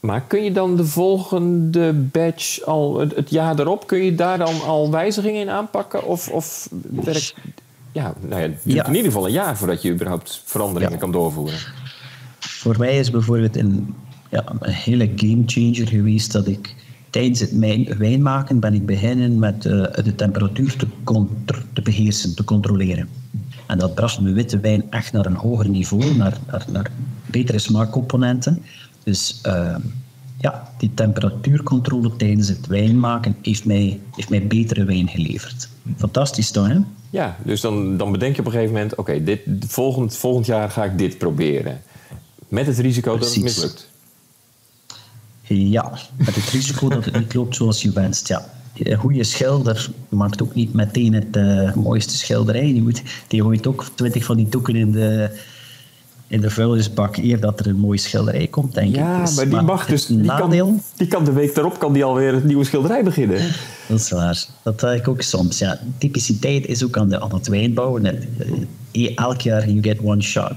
Maar 0.00 0.20
kun 0.26 0.44
je 0.44 0.52
dan 0.52 0.76
de 0.76 0.84
volgende 0.84 1.92
batch 1.92 2.62
al, 2.64 2.98
het, 3.00 3.14
het 3.16 3.30
jaar 3.30 3.58
erop, 3.58 3.86
kun 3.86 4.04
je 4.04 4.14
daar 4.14 4.38
dan 4.38 4.60
al 4.62 4.90
wijzigingen 4.90 5.40
in 5.40 5.50
aanpakken? 5.50 6.04
Of, 6.06 6.28
of 6.28 6.68
werkt, 6.90 7.34
ja, 7.92 8.14
nou 8.20 8.40
ja, 8.42 8.48
het 8.48 8.58
duurt 8.62 8.76
Ja. 8.76 8.86
in 8.86 8.94
ieder 8.94 9.10
geval 9.10 9.26
een 9.26 9.32
jaar 9.32 9.56
voordat 9.56 9.82
je 9.82 9.90
überhaupt 9.92 10.42
veranderingen 10.44 10.92
Ja. 10.92 10.98
kan 10.98 11.12
doorvoeren. 11.12 11.58
Voor 12.40 12.78
mij 12.78 12.98
is 12.98 13.10
bijvoorbeeld 13.10 13.56
een, 13.56 13.94
ja, 14.30 14.44
een 14.60 14.70
hele 14.72 15.12
gamechanger 15.16 15.88
geweest 15.88 16.32
dat 16.32 16.46
ik 16.46 16.74
tijdens 17.14 17.40
het 17.40 17.52
mijn, 17.52 17.88
wijn 17.98 18.22
maken 18.22 18.60
ben 18.60 18.74
ik 18.74 18.86
beginnen 18.86 19.38
met 19.38 19.66
eh, 19.66 20.04
de 20.04 20.14
temperatuur 20.14 20.76
te, 20.76 20.86
te 21.72 21.82
beheersen, 21.82 22.34
te 22.34 22.44
controleren. 22.44 23.08
En 23.66 23.78
dat 23.78 23.94
bracht 23.94 24.20
mijn 24.20 24.34
witte 24.34 24.60
wijn 24.60 24.90
echt 24.90 25.12
naar 25.12 25.26
een 25.26 25.34
hoger 25.34 25.68
niveau, 25.68 26.16
naar, 26.16 26.38
naar, 26.46 26.64
naar 26.72 26.90
betere 27.26 27.58
smaakcomponenten. 27.58 28.62
Dus 29.02 29.38
eh, 29.42 29.76
ja, 30.40 30.68
die 30.78 30.90
temperatuurcontrole 30.94 32.16
tijdens 32.16 32.48
het 32.48 32.66
wijn 32.66 33.00
maken 33.00 33.36
heeft 33.42 33.64
mij, 33.64 34.00
heeft 34.10 34.30
mij 34.30 34.46
betere 34.46 34.84
wijn 34.84 35.08
geleverd. 35.08 35.68
Fantastisch 35.96 36.50
toch, 36.50 36.68
hè? 36.68 36.78
Ja, 37.10 37.36
dus 37.44 37.60
dan, 37.60 37.96
dan 37.96 38.12
bedenk 38.12 38.34
je 38.34 38.40
op 38.40 38.46
een 38.46 38.52
gegeven 38.52 38.74
moment... 38.74 38.94
oké, 38.94 39.24
dit 39.24 39.40
volgend, 39.66 40.16
volgend 40.16 40.46
jaar 40.46 40.70
ga 40.70 40.84
ik 40.84 40.98
dit 40.98 41.18
proberen. 41.18 41.80
Met 42.48 42.66
het 42.66 42.78
risico 42.78 43.18
dat 43.18 43.34
het 43.34 43.42
mislukt. 43.42 43.92
Ja, 45.48 45.92
met 46.16 46.34
het 46.34 46.50
risico 46.50 46.88
dat 46.88 47.04
het 47.04 47.18
niet 47.18 47.34
loopt 47.34 47.56
zoals 47.56 47.82
je 47.82 47.92
wenst. 47.92 48.28
Ja. 48.28 48.44
Een 48.78 48.96
goede 48.98 49.24
schilder 49.24 49.90
maakt 50.08 50.42
ook 50.42 50.54
niet 50.54 50.72
meteen 50.74 51.12
het 51.12 51.36
eh, 51.36 51.74
mooiste 51.74 52.16
schilderij. 52.16 52.60
Die, 52.72 52.82
moet, 52.82 53.02
die 53.28 53.42
gooit 53.42 53.66
ook 53.66 53.84
twintig 53.94 54.24
van 54.24 54.36
die 54.36 54.48
doeken 54.48 54.76
in 54.76 54.92
de, 54.92 55.30
in 56.26 56.40
de 56.40 56.50
vuilnisbak 56.50 57.16
eer 57.16 57.40
dat 57.40 57.60
er 57.60 57.66
een 57.66 57.76
mooie 57.76 57.98
schilderij 57.98 58.46
komt, 58.46 58.74
denk 58.74 58.88
ik. 58.88 58.96
Ja, 58.96 59.20
Dus, 59.20 59.34
maar 59.34 59.48
die 59.48 59.60
mag 59.60 59.86
dus... 59.86 60.06
Die 60.06 60.16
nadeel, 60.16 60.66
kan, 60.66 60.82
die 60.96 61.06
kan 61.06 61.24
de 61.24 61.32
week 61.32 61.54
daarop 61.54 61.78
kan 61.78 61.92
die 61.92 62.04
alweer 62.04 62.34
het 62.34 62.44
nieuwe 62.44 62.64
schilderij 62.64 63.04
beginnen. 63.04 63.38
dat 63.88 63.98
is 63.98 64.10
waar. 64.10 64.44
Dat 64.62 64.80
heb 64.80 64.94
ik 64.98 65.08
ook 65.08 65.22
soms. 65.22 65.58
Ja. 65.58 65.78
Typiciteit 65.98 66.66
is 66.66 66.84
ook 66.84 66.96
aan, 66.96 67.08
de, 67.08 67.20
aan 67.20 67.34
het 67.34 67.46
wijnbouwen. 67.48 68.06
Eh, 68.06 69.16
Elk 69.16 69.40
jaar 69.40 69.68
you 69.68 69.82
get 69.82 69.98
one 70.02 70.22
shot. 70.22 70.52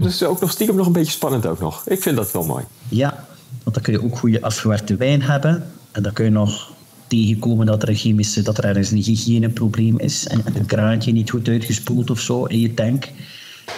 Dus 0.00 0.22
ook 0.22 0.40
nog 0.40 0.50
stiekem 0.50 0.76
nog 0.76 0.86
een 0.86 0.92
beetje 0.92 1.12
spannend 1.12 1.46
ook 1.46 1.60
nog. 1.60 1.82
Ik 1.86 2.02
vind 2.02 2.16
dat 2.16 2.32
wel 2.32 2.44
mooi. 2.44 2.64
Ja, 2.88 3.26
want 3.66 3.74
dan 3.74 3.82
kun 3.82 3.92
je 3.92 4.02
ook 4.02 4.18
goede 4.18 4.42
afgewerkte 4.42 4.96
wijn 4.96 5.22
hebben. 5.22 5.64
En 5.92 6.02
dan 6.02 6.12
kun 6.12 6.24
je 6.24 6.30
nog 6.30 6.72
tegenkomen 7.06 7.66
dat 7.66 7.82
er, 7.82 7.88
een 7.88 7.94
chemische, 7.94 8.42
dat 8.42 8.58
er 8.58 8.64
ergens 8.64 8.90
een 8.90 9.02
hygiëneprobleem 9.02 9.98
is. 9.98 10.26
En 10.26 10.40
het 10.44 10.66
kraantje 10.66 11.12
niet 11.12 11.30
goed 11.30 11.48
uitgespoeld 11.48 12.10
of 12.10 12.20
zo 12.20 12.44
in 12.44 12.60
je 12.60 12.74
tank. 12.74 13.08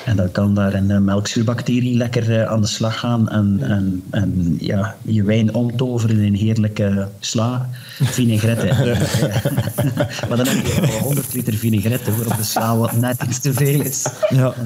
En 0.05 0.17
dan 0.17 0.31
kan 0.33 0.55
daar 0.55 0.75
een 0.75 0.91
eh, 0.91 0.99
melkzuurbacterie 0.99 1.97
lekker 1.97 2.41
eh, 2.41 2.51
aan 2.51 2.61
de 2.61 2.67
slag 2.67 2.99
gaan 2.99 3.29
en, 3.29 3.59
en, 3.63 4.03
en 4.11 4.57
ja, 4.61 4.97
je 5.03 5.23
wijn 5.23 5.55
omtoveren 5.55 6.19
in 6.19 6.35
heerlijke 6.35 7.09
sla, 7.21 7.69
vinaigrette. 8.03 8.67
maar 10.29 10.37
dan 10.37 10.47
heb 10.47 10.67
je 10.67 10.81
al 10.81 10.99
100 10.99 11.35
liter 11.35 11.55
vinaigrette 11.55 12.13
voor 12.13 12.27
op 12.27 12.37
de 12.37 12.43
sla 12.43 12.77
wat 12.77 12.93
net 12.93 13.23
iets 13.23 13.41
te 13.41 13.53
veel 13.53 13.81
is. 13.81 14.07
Ja. 14.29 14.55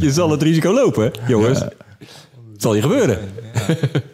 Je 0.00 0.12
zal 0.12 0.30
het 0.30 0.42
risico 0.42 0.72
lopen, 0.72 1.10
jongens. 1.26 1.58
Het 1.58 1.74
zal 2.62 2.74
je 2.74 2.82
gebeuren. 2.82 3.18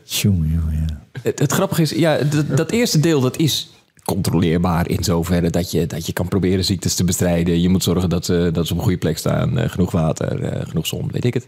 Tjonge, 0.05 0.49
jonge, 0.49 0.73
ja. 0.73 1.01
Het, 1.23 1.39
het 1.39 1.53
grappige 1.53 1.83
is, 1.83 1.91
ja, 1.91 2.19
dat, 2.19 2.57
dat 2.57 2.71
eerste 2.71 3.01
deel 3.01 3.21
dat 3.21 3.37
is 3.37 3.71
controleerbaar 4.05 4.89
in 4.89 5.05
zoverre 5.05 5.51
dat 5.51 5.71
je, 5.71 5.87
dat 5.87 6.07
je 6.07 6.13
kan 6.13 6.29
proberen 6.29 6.65
ziektes 6.65 6.95
te 6.95 7.05
bestrijden. 7.05 7.61
Je 7.61 7.69
moet 7.69 7.83
zorgen 7.83 8.09
dat 8.09 8.25
ze, 8.25 8.51
dat 8.53 8.67
ze 8.67 8.73
op 8.73 8.79
een 8.79 8.85
goede 8.85 8.99
plek 8.99 9.19
staan. 9.19 9.59
eh, 9.59 9.69
genoeg 9.71 9.91
water, 9.91 10.43
eh, 10.43 10.67
genoeg 10.69 10.87
zon, 10.87 11.09
weet 11.13 11.25
ik 11.25 11.35
het. 11.35 11.47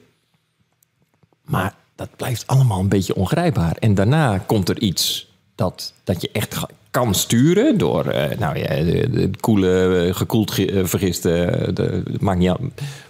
Maar 1.44 1.74
dat 1.94 2.08
blijft 2.16 2.46
allemaal 2.46 2.80
een 2.80 2.88
beetje 2.88 3.14
ongrijpbaar. 3.14 3.76
En 3.78 3.94
daarna 3.94 4.38
komt 4.38 4.68
er 4.68 4.80
iets 4.80 5.28
dat, 5.54 5.92
dat 6.04 6.20
je 6.22 6.28
echt 6.32 6.56
kan 6.90 7.14
sturen 7.14 7.78
door, 7.78 8.04
eh, 8.06 8.38
nou 8.38 8.58
ja, 8.58 8.68
de, 8.68 9.10
de 9.10 9.30
koele, 9.40 10.08
gekoeld 10.14 10.50
ge- 10.50 10.72
eh, 10.72 10.84
vergisten, 10.84 11.74
de, 11.74 12.02
maakt 12.20 12.38
niet 12.38 12.48
uit. 12.48 12.60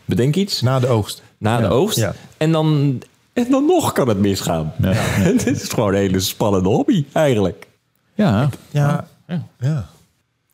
Bedenk 0.04 0.34
iets 0.36 0.60
Na 0.60 0.78
de 0.80 0.86
oogst. 0.86 1.22
na 1.38 1.60
de 1.60 1.68
oogst. 1.68 1.96
ja. 1.98 2.14
En, 2.36 2.52
dan, 2.52 3.00
en 3.44 3.50
dan 3.50 3.66
nog 3.66 3.92
kan 3.92 4.08
het 4.08 4.18
misgaan. 4.18 4.72
Het 5.30 5.46
is 5.46 5.68
gewoon 5.68 5.88
een 5.88 6.00
hele 6.00 6.20
spannende 6.20 6.68
hobby 6.68 7.04
eigenlijk. 7.12 7.66
Ja, 8.14 8.48
Ja. 8.70 9.06
ja. 9.58 9.88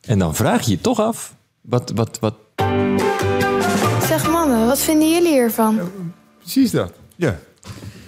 En 0.01 0.19
dan 0.19 0.35
vraag 0.35 0.65
je 0.65 0.71
je 0.71 0.81
toch 0.81 1.01
af, 1.01 1.35
wat, 1.61 1.93
wat, 1.95 2.19
wat, 2.21 2.35
Zeg 4.09 4.31
mannen, 4.31 4.67
wat 4.67 4.79
vinden 4.79 5.11
jullie 5.11 5.33
hiervan? 5.33 5.81
Precies 6.39 6.71
dat. 6.71 6.93
Ja. 7.17 7.39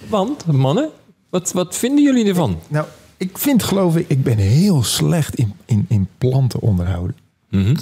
want 0.09 0.45
mannen, 0.45 0.89
wat, 1.29 1.51
wat 1.51 1.75
vinden 1.75 2.03
jullie 2.03 2.25
ervan? 2.27 2.59
Nou, 2.67 2.85
ik 3.17 3.37
vind 3.37 3.63
geloof 3.63 3.95
ik, 3.95 4.09
ik 4.09 4.23
ben 4.23 4.37
heel 4.37 4.83
slecht 4.83 5.35
in, 5.35 5.53
in, 5.65 5.85
in 5.89 6.07
planten 6.17 6.59
onderhouden. 6.59 7.15
Mhm. 7.49 7.75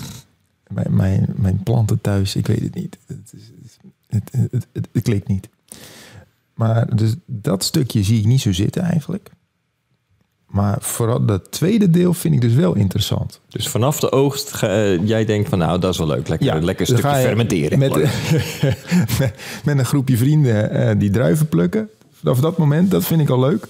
Mijn, 0.68 0.96
mijn, 0.96 1.34
mijn 1.36 1.64
planten 1.64 2.02
thuis, 2.02 2.36
ik 2.36 2.48
weet 2.48 2.62
het 2.62 2.76
niet. 2.76 2.98
Het, 3.06 3.34
is, 3.36 3.52
het, 4.08 4.30
het, 4.32 4.52
het, 4.52 4.68
het, 4.74 4.88
het 4.92 5.04
klikt 5.04 5.28
niet. 5.28 5.50
Maar 6.56 6.96
dus 6.96 7.16
dat 7.26 7.64
stukje 7.64 8.04
zie 8.04 8.20
ik 8.20 8.26
niet 8.26 8.42
zo 8.42 8.54
zitten 8.54 8.82
eigenlijk. 8.82 9.30
Maar 10.56 10.78
vooral 10.80 11.26
dat 11.26 11.52
tweede 11.52 11.90
deel 11.90 12.14
vind 12.14 12.34
ik 12.34 12.42
dus 12.42 12.54
wel 12.54 12.76
interessant. 12.76 13.42
Dus 13.48 13.68
vanaf 13.68 14.00
de 14.00 14.12
oogst, 14.12 14.54
ga, 14.54 14.68
eh, 14.68 15.08
jij 15.08 15.26
denkt 15.26 15.50
van 15.50 15.60
nou, 15.60 15.80
dat 15.80 15.92
is 15.92 15.98
wel 15.98 16.08
leuk. 16.08 16.28
Lekker, 16.28 16.64
lekker 16.64 16.86
stukje 16.86 17.16
fermenteren. 17.16 17.80
Met, 17.80 17.94
met, 19.64 19.78
een 19.78 19.86
groepje 19.86 20.18
vrienden 20.18 20.70
eh, 20.70 20.96
die 20.98 21.10
druiven 21.10 21.48
plukken. 21.48 21.90
Vanaf 22.12 22.40
dat 22.40 22.58
moment, 22.58 22.92
dat 22.92 23.06
vind 23.06 23.22
ik 23.22 23.30
al 23.30 23.40
leuk. 23.40 23.68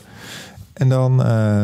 En 0.74 0.90
dan, 0.90 1.24
eh, 1.24 1.62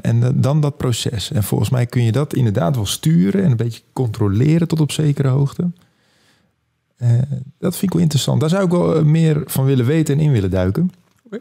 en 0.00 0.40
dan 0.40 0.60
dat 0.60 0.76
proces. 0.76 1.30
En 1.30 1.42
volgens 1.42 1.70
mij 1.70 1.86
kun 1.86 2.04
je 2.04 2.12
dat 2.12 2.34
inderdaad 2.34 2.74
wel 2.76 2.86
sturen 2.86 3.44
en 3.44 3.50
een 3.50 3.56
beetje 3.56 3.82
controleren 3.92 4.68
tot 4.68 4.80
op 4.80 4.92
zekere 4.92 5.28
hoogte. 5.28 5.70
Eh, 6.96 7.08
dat 7.58 7.72
vind 7.72 7.82
ik 7.82 7.92
wel 7.92 8.02
interessant. 8.02 8.40
Daar 8.40 8.48
zou 8.48 8.64
ik 8.64 8.70
wel 8.70 8.96
eh, 8.96 9.02
meer 9.02 9.42
van 9.46 9.64
willen 9.64 9.86
weten 9.86 10.14
en 10.18 10.20
in 10.24 10.32
willen 10.32 10.50
duiken. 10.50 10.90
Oké. 11.26 11.40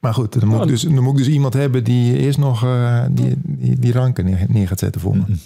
Maar 0.00 0.14
goed, 0.14 0.32
dan 0.40 0.48
moet, 0.48 0.52
ik 0.52 0.56
Nou, 0.64 0.70
dus, 0.70 0.82
dan 0.82 1.02
moet 1.02 1.12
ik 1.12 1.24
dus 1.24 1.34
iemand 1.34 1.54
hebben 1.54 1.84
die 1.84 2.18
eerst 2.18 2.38
nog 2.38 2.64
eh, 2.64 3.04
die, 3.10 3.34
die, 3.42 3.78
die 3.78 3.92
ranken 3.92 4.24
neer, 4.24 4.46
neer 4.48 4.68
gaat 4.68 4.78
zetten 4.78 5.00
voor 5.00 5.16
me. 5.16 5.22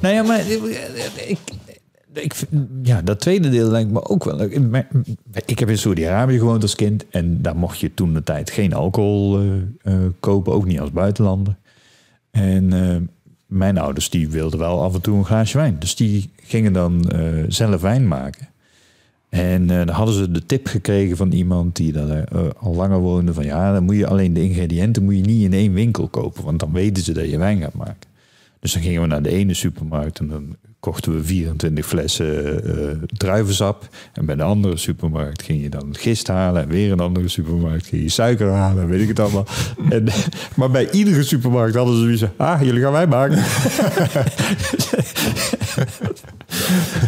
Nou 0.00 0.14
ja, 0.14 0.22
maar 0.22 0.40
ik, 0.48 1.38
ik, 2.12 2.34
vind- 2.34 2.68
ja, 2.82 3.02
dat 3.02 3.20
tweede 3.20 3.48
deel 3.48 3.68
lijkt 3.70 3.90
me 3.90 4.04
ook 4.04 4.24
wel 4.24 4.36
leuk. 4.36 4.60
Ik 5.46 5.58
heb 5.58 5.68
in 5.70 5.78
Saudi-Arabië 5.78 6.38
gewoond 6.38 6.62
als 6.62 6.74
kind. 6.74 7.04
En 7.10 7.42
daar 7.42 7.56
mocht 7.56 7.78
je 7.78 7.94
toen 7.94 8.14
de 8.14 8.22
tijd 8.22 8.50
geen 8.50 8.72
alcohol 8.72 9.38
eh, 9.40 9.46
eh, 9.82 10.00
kopen. 10.20 10.52
Ook 10.52 10.64
niet 10.66 10.80
als 10.80 10.90
buitenlander. 10.92 11.56
En 12.30 12.72
mijn 13.54 13.78
ouders 13.78 14.10
die 14.10 14.28
wilden 14.28 14.58
wel 14.58 14.82
af 14.82 14.94
en 14.94 15.00
toe 15.00 15.16
een 15.16 15.24
glaasje 15.24 15.58
wijn. 15.58 15.76
Dus 15.78 15.96
die 15.96 16.30
gingen 16.36 16.72
dan 16.72 17.10
eh, 17.10 17.44
zelf 17.48 17.80
wijn 17.80 18.08
maken. 18.08 18.48
En 19.28 19.70
eh, 19.70 19.76
dan 19.76 19.88
hadden 19.88 20.14
ze 20.14 20.30
de 20.30 20.46
tip 20.46 20.66
gekregen 20.66 21.16
van 21.16 21.32
iemand 21.32 21.76
die 21.76 21.92
daar 21.92 22.24
eh, 22.24 22.40
al 22.58 22.74
langer 22.74 22.98
woonde. 22.98 23.34
Van 23.34 23.44
ja, 23.44 23.72
dan 23.72 23.84
moet 23.84 23.96
je 23.96 24.06
alleen 24.06 24.34
de 24.34 24.42
ingrediënten 24.42 25.04
moet 25.04 25.16
je 25.16 25.20
niet 25.20 25.44
in 25.44 25.52
één 25.52 25.72
winkel 25.72 26.08
kopen. 26.08 26.44
Want 26.44 26.60
dan 26.60 26.72
weten 26.72 27.02
ze 27.02 27.12
dat 27.12 27.30
je 27.30 27.38
wijn 27.38 27.60
gaat 27.60 27.74
maken. 27.74 28.08
Dus 28.60 28.72
dan 28.72 28.82
gingen 28.82 29.00
we 29.00 29.06
naar 29.06 29.22
de 29.22 29.30
ene 29.30 29.54
supermarkt 29.54 30.18
en 30.18 30.28
dan 30.28 30.56
kochten 30.84 31.16
we 31.16 31.24
24 31.24 31.86
flessen 31.86 32.64
eh, 32.64 32.96
druivensap. 33.06 33.88
En 34.12 34.26
bij 34.26 34.36
de 34.36 34.42
andere 34.42 34.76
supermarkt 34.76 35.42
ging 35.42 35.62
je 35.62 35.68
dan 35.68 35.94
gist 35.96 36.28
halen. 36.28 36.62
En 36.62 36.68
weer 36.68 36.92
een 36.92 37.00
andere 37.00 37.28
supermarkt 37.28 37.86
ging 37.86 38.02
je 38.02 38.08
suiker 38.08 38.50
halen. 38.50 38.82
en 38.82 38.88
Weet 38.88 39.00
ik 39.00 39.08
het 39.08 39.20
allemaal. 39.20 39.46
En, 39.90 40.06
maar 40.56 40.70
bij 40.70 40.90
iedere 40.90 41.22
supermarkt 41.22 41.74
hadden 41.74 41.94
ze 41.94 42.02
zoiets. 42.02 42.24
Ah, 42.36 42.62
jullie 42.62 42.82
gaan 42.82 42.92
wijn 42.92 43.08
maken. 43.08 43.36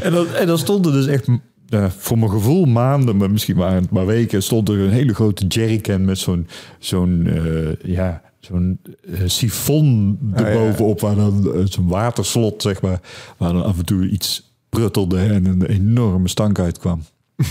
en, 0.06 0.12
dan, 0.12 0.34
en 0.34 0.46
dan 0.46 0.58
stond 0.58 0.86
er 0.86 0.92
dus 0.92 1.06
echt... 1.06 1.28
eh, 1.68 1.86
voor 1.98 2.18
mijn 2.18 2.30
gevoel 2.30 2.64
maanden, 2.64 3.16
maar 3.16 3.30
misschien 3.30 3.58
het 3.58 3.90
maar 3.90 4.06
weken... 4.06 4.42
stond 4.42 4.68
er 4.68 4.78
een 4.78 4.90
hele 4.90 5.14
grote 5.14 5.46
jerrycan 5.46 6.04
met 6.04 6.18
zo'n... 6.18 6.46
zo'n 6.78 7.26
eh, 7.26 7.92
ja, 7.94 8.22
zo'n 8.40 8.78
eh, 9.12 9.20
sifon 9.24 10.18
erbovenop... 10.34 11.00
waar 11.00 11.14
dan 11.14 11.52
eh, 11.54 11.60
zo'n 11.64 11.88
waterslot, 11.88 12.62
zeg 12.62 12.82
maar... 12.82 13.00
waar 13.36 13.52
dan 13.52 13.64
af 13.64 13.78
en 13.78 13.84
toe 13.84 14.08
iets 14.08 14.50
pruttelde 14.68 15.18
en 15.18 15.44
een 15.44 15.66
enorme 15.66 16.28
stank 16.28 16.58
uitkwam. 16.58 17.02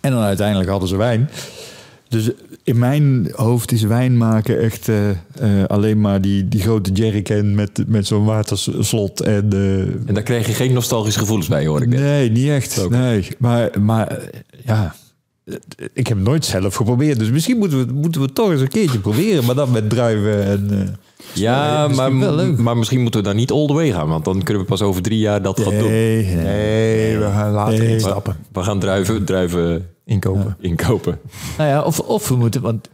en 0.00 0.10
dan 0.10 0.22
uiteindelijk 0.22 0.70
hadden 0.70 0.88
ze 0.88 0.96
wijn. 0.96 1.30
Dus 2.08 2.30
in 2.62 2.78
mijn 2.78 3.30
hoofd 3.34 3.72
is 3.72 3.82
wijn 3.82 4.16
maken 4.16 4.60
echt 4.60 4.88
eh, 4.88 5.10
alleen 5.66 6.00
maar 6.00 6.20
die, 6.20 6.48
die 6.48 6.60
grote 6.60 6.92
jerrycan 6.92 7.54
met, 7.54 7.84
met 7.86 8.06
zo'n 8.06 8.24
waterslot. 8.24 9.20
En, 9.20 9.52
En 10.06 10.14
daar 10.14 10.22
kreeg 10.22 10.46
je 10.46 10.52
geen 10.52 10.72
nostalgische 10.72 11.18
gevoelens 11.18 11.48
bij, 11.48 11.66
hoor 11.66 11.82
ik 11.82 11.88
net. 11.88 12.00
nee, 12.00 12.30
niet 12.30 12.48
echt. 12.48 12.88
Nee, 12.90 13.28
maar, 13.38 13.80
maar 13.80 14.18
ja, 14.64 14.94
ik 15.92 16.06
heb 16.06 16.18
nooit 16.18 16.44
zelf 16.44 16.74
geprobeerd. 16.74 17.18
Dus 17.18 17.30
misschien 17.30 17.58
moeten 17.58 17.86
we, 17.86 17.92
moeten 17.92 18.20
we 18.20 18.26
het 18.26 18.34
toch 18.36 18.50
eens 18.50 18.60
een 18.60 18.68
keertje 18.68 18.98
proberen. 18.98 19.44
Maar 19.44 19.54
dan 19.54 19.70
met 19.70 19.90
druiven 19.90 20.44
en... 20.44 20.68
eh, 20.70 20.88
Ja, 21.34 21.88
maar, 21.88 21.88
misschien 21.88 22.20
wel 22.20 22.34
leuk. 22.34 22.58
maar 22.58 22.76
misschien 22.76 23.00
moeten 23.00 23.20
we 23.20 23.26
dan 23.26 23.36
niet 23.36 23.50
all 23.50 23.66
the 23.66 23.72
way 23.72 23.90
gaan. 23.92 24.08
Want 24.08 24.24
dan 24.24 24.42
kunnen 24.42 24.62
we 24.62 24.68
pas 24.68 24.82
over 24.82 25.02
drie 25.02 25.18
jaar 25.18 25.42
dat 25.42 25.60
gaan 25.60 25.72
doen. 25.78 25.88
nee, 25.88 26.24
nee. 26.24 26.44
Nee, 26.44 27.18
we 27.18 27.24
gaan 27.24 27.52
later 27.52 27.78
Nee. 27.78 27.92
instappen. 27.92 28.36
We 28.52 28.62
gaan 28.62 28.78
druiven, 28.80 29.24
druiven 29.24 29.88
Inkopen. 30.04 30.56
inkopen. 30.60 31.18
Nou 31.58 31.70
ja, 31.70 31.82
of, 31.82 32.00
of 32.00 32.28
we 32.28 32.36
moeten... 32.36 32.60
Want 32.60 32.88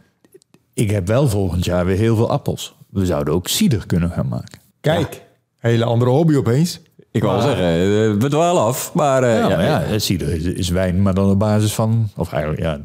ik 0.73 0.89
heb 0.91 1.07
wel 1.07 1.27
volgend 1.29 1.65
jaar 1.65 1.85
weer 1.85 1.97
heel 1.97 2.15
veel 2.15 2.29
appels. 2.29 2.75
We 2.89 3.05
zouden 3.05 3.33
ook 3.33 3.47
cider 3.47 3.85
kunnen 3.85 4.09
gaan 4.11 4.27
maken. 4.27 4.59
Kijk, 4.81 5.21
hele 5.57 5.83
andere 5.83 6.11
hobby 6.11 6.35
opeens. 6.35 6.79
Ik 7.15 7.23
wou 7.23 7.41
zeggen, 7.41 7.65
eh, 7.65 8.21
we 8.21 8.27
dwalen 8.29 8.61
af. 8.63 8.93
Maar 8.93 9.23
eh, 9.23 9.29
Ja, 9.39 9.49
ja, 9.49 9.55
maar 9.55 9.65
ja, 9.65 9.83
eh, 9.83 9.99
cider 9.99 10.27
is, 10.29 10.43
is 10.43 10.69
wijn, 10.69 11.01
maar 11.01 11.13
dan 11.13 11.29
op 11.29 11.39
basis 11.39 11.73
van... 11.73 12.09
Of 12.15 12.31
eigenlijk, 12.31 12.63
ja, 12.63 12.79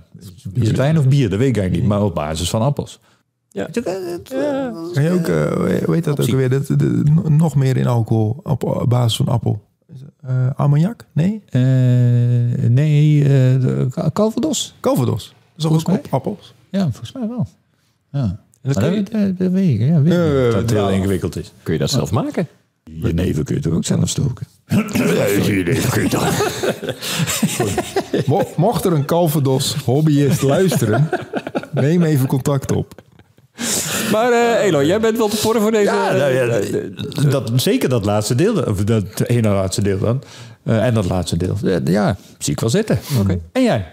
is 0.55 0.69
het 0.69 0.77
wijn 0.77 0.99
of 0.99 1.09
bier? 1.09 1.31
Dat 1.31 1.39
weet 1.39 1.49
ik 1.49 1.57
eigenlijk 1.57 1.73
niet. 1.73 1.85
Maar 1.97 2.03
op 2.03 2.15
basis 2.15 2.51
van 2.51 2.61
appels. 2.63 3.01
Ja. 3.51 3.69
Kan 4.93 5.03
je 5.03 5.11
ook, 5.11 5.27
eh, 5.29 5.85
hoe 5.85 5.95
heet 5.95 6.05
dat 6.05 6.21
ook 6.21 6.27
weer? 6.27 6.49
Dat, 6.51 6.67
de- 6.67 7.03
nog 7.29 7.55
meer 7.57 7.77
in 7.77 7.87
alcohol 7.87 8.41
op 8.43 8.65
op 8.65 8.89
basis 8.89 9.17
van 9.17 9.29
appel. 9.29 9.63
Eh 10.27 10.47
ammoniak? 10.57 11.05
Nee? 11.13 11.43
Eh, 11.49 11.61
nee, 12.69 13.25
eh, 13.25 14.11
Calvados. 14.13 14.75
Calvados. 14.81 15.35
Dat 15.57 15.71
is 15.73 15.79
ook 15.79 15.89
op 15.89 16.07
appels? 16.11 16.55
Ja, 16.71 16.81
volgens 16.83 17.13
mij 17.13 17.29
wel. 17.29 17.47
Ja. 18.13 18.41
dat 18.63 18.75
Maar 18.75 18.85
kun, 18.85 19.05
dat, 19.05 19.13
je, 19.13 19.19
weet- 19.19 19.39
dat 19.39 19.51
weet 19.51 19.81
ik. 19.81 19.81
Ja, 19.89 20.03
weet 20.03 20.13
ik 20.13 20.19
Eh, 20.19 20.45
dat 20.53 20.61
het 20.61 20.71
heel 20.71 20.91
ingewikkeld 20.91 21.37
is. 21.37 21.53
kun 21.63 21.73
je 21.73 21.79
dat 21.79 21.91
zelf 21.91 22.11
maken? 22.11 22.49
Je 23.03 23.13
neven 23.15 23.45
kun 23.45 23.55
je 23.55 23.61
toch 23.61 23.73
ook 23.75 23.85
zelf 23.85 24.09
stoken? 24.09 24.47
Mo- 28.27 28.49
mocht 28.57 28.85
er 28.85 28.93
een 28.93 29.05
Calvados 29.05 29.75
hobbyist 29.85 30.43
luisteren, 30.43 31.09
neem 31.73 32.03
even 32.03 32.27
contact 32.27 32.73
op. 32.73 33.03
Maar 34.13 34.33
eh 34.33 34.67
Elo, 34.67 34.83
jij 34.85 35.01
bent 35.01 35.17
wel 35.17 35.29
te 35.29 35.37
porren 35.37 35.63
voor 35.63 35.71
deze... 35.71 35.85
Ja, 35.85 36.13
nou 36.13 36.33
ja, 36.33 36.47
eh, 36.47 37.31
dat, 37.31 37.51
zeker 37.57 37.89
dat 37.89 38.05
laatste 38.05 38.35
deel. 38.35 38.63
Of 38.63 38.85
dat 38.85 39.21
ene 39.21 39.49
laatste 39.49 39.83
deel 39.83 39.99
dan. 39.99 40.23
Eh, 40.65 40.87
en 40.87 40.95
dat 40.95 41.05
laatste 41.05 41.37
deel. 41.37 41.57
Eh, 41.65 41.77
Ja, 41.85 42.17
zie 42.39 42.53
ik 42.53 42.61
wel 42.61 42.71
zitten. 42.71 42.99
Oké. 43.21 43.39
En 43.53 43.63
jij? 43.63 43.87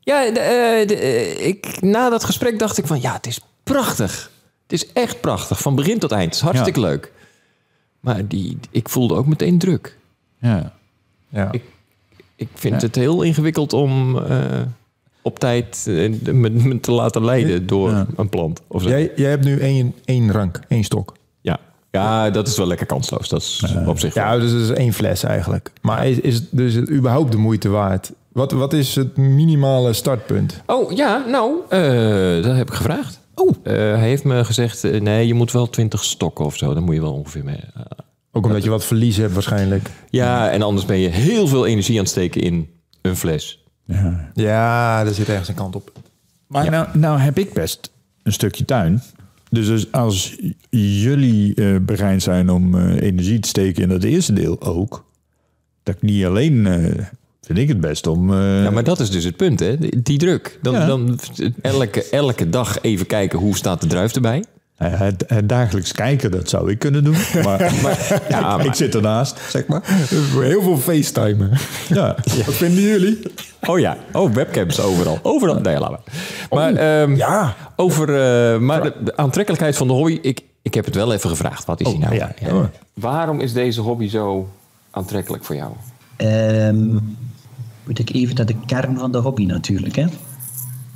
Ja, 0.00 0.30
de, 0.30 0.40
eh, 0.40 0.88
de, 0.88 0.96
eh, 0.96 1.46
ik, 1.46 1.80
na 1.80 2.10
dat 2.10 2.24
gesprek 2.24 2.58
dacht 2.58 2.78
ik 2.78 2.86
van... 2.86 3.00
Ja, 3.00 3.12
het 3.12 3.26
is 3.26 3.40
prachtig. 3.64 4.30
Het 4.62 4.72
is 4.72 4.92
echt 4.92 5.20
prachtig. 5.20 5.60
Van 5.62 5.74
begin 5.74 5.98
tot 5.98 6.12
eind. 6.12 6.24
Het 6.24 6.34
is 6.34 6.40
hartstikke 6.40 6.80
leuk. 6.80 7.12
Maar 8.06 8.26
die, 8.28 8.58
ik 8.70 8.88
voelde 8.88 9.14
ook 9.14 9.26
meteen 9.26 9.58
druk. 9.58 9.98
Ja. 10.38 10.72
Ja. 11.28 11.52
Ik- 11.52 11.62
Ik 12.36 12.48
vind 12.54 12.80
Ja. 12.80 12.86
het 12.86 12.94
heel 12.96 13.22
ingewikkeld 13.22 13.72
om 13.72 14.18
eh, 14.18 14.38
op 15.22 15.38
tijd 15.38 15.84
eh, 15.88 16.12
me, 16.32 16.50
me 16.50 16.80
te 16.80 16.90
laten 16.92 17.24
leiden 17.24 17.66
door 17.66 17.90
Ja. 17.90 18.06
een 18.16 18.28
plant. 18.28 18.60
Of 18.66 18.82
zo. 18.82 18.88
Jij, 18.88 19.12
jij 19.16 19.30
hebt 19.30 19.44
nu 19.44 19.58
één, 19.58 19.94
één 20.04 20.32
rank, 20.32 20.60
één 20.68 20.84
stok. 20.84 21.14
Ja, 21.40 21.58
Ja, 21.90 22.30
dat 22.30 22.48
is 22.48 22.56
wel 22.56 22.66
lekker 22.66 22.86
kansloos. 22.86 23.28
Dat 23.28 23.40
is 23.40 23.64
op 23.86 23.98
zich 23.98 24.14
wel. 24.14 24.24
Ja, 24.24 24.38
dus 24.38 24.52
dat 24.52 24.60
is 24.60 24.70
één 24.70 24.92
fles 24.92 25.22
eigenlijk. 25.22 25.72
Maar 25.82 26.06
is, 26.08 26.20
is 26.20 26.34
het 26.34 26.44
dus 26.50 26.74
het 26.74 26.90
überhaupt 26.90 27.32
de 27.32 27.38
moeite 27.38 27.68
waard? 27.68 28.12
Wat, 28.32 28.52
wat 28.52 28.72
is 28.72 28.94
het 28.94 29.16
minimale 29.16 29.92
startpunt? 29.92 30.62
Oh 30.66 30.92
ja, 30.92 31.24
nou, 31.28 31.54
eh, 31.68 32.42
dat 32.44 32.56
heb 32.56 32.68
ik 32.68 32.74
gevraagd. 32.74 33.20
Oh. 33.38 33.54
Eh, 33.62 33.72
hij 33.74 34.08
heeft 34.08 34.24
me 34.24 34.44
gezegd, 34.44 34.84
eh, 34.84 35.00
nee, 35.00 35.26
je 35.26 35.34
moet 35.34 35.52
wel 35.52 35.70
20 35.70 36.04
stokken 36.04 36.44
of 36.44 36.56
zo. 36.56 36.74
Dan 36.74 36.82
moet 36.82 36.94
je 36.94 37.00
wel 37.00 37.12
ongeveer 37.14 37.44
mee. 37.44 37.60
eh. 37.74 37.82
Ook 38.32 38.46
omdat 38.46 38.64
je 38.64 38.70
wat 38.70 38.84
verlies 38.84 39.16
hebt 39.16 39.32
waarschijnlijk. 39.32 39.90
ja, 40.10 40.50
en 40.50 40.62
anders 40.62 40.86
ben 40.86 40.98
je 40.98 41.08
heel 41.08 41.46
veel 41.48 41.66
energie 41.66 41.94
aan 41.94 42.00
het 42.02 42.10
steken 42.10 42.40
in 42.40 42.68
een 43.02 43.16
fles. 43.16 43.64
Ja. 43.84 44.30
Ja, 44.34 45.04
daar 45.04 45.14
zit 45.14 45.28
ergens 45.28 45.48
een 45.48 45.54
kant 45.54 45.76
op. 45.76 45.92
Maar 46.46 46.70
nou, 46.70 46.98
nou 46.98 47.18
heb 47.18 47.38
ik 47.38 47.52
best 47.52 47.90
een 48.22 48.32
stukje 48.32 48.64
tuin. 48.64 49.02
Dus, 49.50 49.92
als 49.92 50.36
jullie 50.70 51.54
eh, 51.54 51.76
bereid 51.80 52.22
zijn 52.22 52.50
om 52.50 52.74
eh, 52.78 53.00
energie 53.02 53.38
te 53.38 53.48
steken 53.48 53.82
in 53.82 53.88
dat 53.88 54.02
eerste 54.02 54.32
deel 54.32 54.62
ook, 54.62 55.04
dat 55.82 55.94
ik 55.94 56.02
niet 56.02 56.24
alleen 56.24 56.66
eh, 56.66 57.04
vind 57.46 57.58
ik 57.58 57.68
het 57.68 57.80
best 57.80 58.06
om. 58.06 58.32
eh, 58.32 58.62
Ja, 58.62 58.70
maar 58.70 58.84
dat 58.84 59.00
is 59.00 59.10
dus 59.10 59.24
het 59.24 59.36
punt, 59.36 59.60
hè? 59.60 59.78
Die, 59.78 60.02
die 60.02 60.18
druk. 60.18 60.58
Dan, 60.62 60.72
Ja. 60.74 60.86
dan 60.86 61.18
elke, 61.62 62.04
elke 62.10 62.50
dag 62.50 62.78
even 62.82 63.06
kijken 63.06 63.38
hoe 63.38 63.56
staat 63.56 63.80
de 63.80 63.86
druif 63.86 64.14
erbij. 64.14 64.44
ja, 64.78 64.86
het, 64.88 65.24
het 65.26 65.48
dagelijks 65.48 65.92
kijken, 65.92 66.30
dat 66.30 66.48
zou 66.48 66.70
ik 66.70 66.78
kunnen 66.78 67.04
doen. 67.04 67.16
Maar, 67.42 67.72
maar, 67.82 68.22
Ja, 68.28 68.60
ik 68.68 68.74
zit 68.74 68.94
ernaast, 68.94 69.38
zeg 69.50 69.66
maar. 69.66 69.82
Heel 70.40 70.62
veel 70.62 70.76
facetimen. 70.78 71.50
Ja. 71.88 72.14
Wat 72.46 72.54
vinden 72.54 72.82
jullie? 72.82 73.18
Oh 73.66 73.78
ja, 73.78 73.96
oh, 74.12 74.32
webcams 74.32 74.80
overal. 74.80 75.18
Overal. 75.22 75.60
Nee, 75.60 75.78
laat 75.78 75.90
maar. 75.90 76.00
Maar, 76.50 76.74
ehm, 76.74 77.14
Ja. 77.16 77.54
over 77.76 78.08
eh, 78.08 78.58
maar 78.58 78.82
de, 78.82 78.92
de 79.04 79.16
aantrekkelijkheid 79.16 79.76
van 79.76 79.86
de 79.86 79.92
hobby. 79.92 80.18
Ik, 80.22 80.40
ik 80.62 80.74
heb 80.74 80.84
het 80.84 80.94
wel 80.94 81.12
even 81.12 81.30
gevraagd. 81.30 81.64
Wat 81.64 81.80
is 81.80 81.86
die 81.86 81.98
nou? 81.98 82.14
ja, 82.14 82.34
ja. 82.40 82.70
Waarom 82.94 83.40
is 83.40 83.52
deze 83.52 83.80
hobby 83.80 84.08
zo 84.08 84.48
aantrekkelijk 84.90 85.44
voor 85.44 85.54
jou? 85.56 85.70
Ehm, 86.16 86.96
moet 87.86 87.98
ik 87.98 88.14
even 88.14 88.34
naar 88.34 88.46
de 88.46 88.64
kern 88.66 88.98
van 88.98 89.12
de 89.12 89.18
hobby 89.18 89.44
natuurlijk. 89.44 89.96
Hè? 89.96 90.06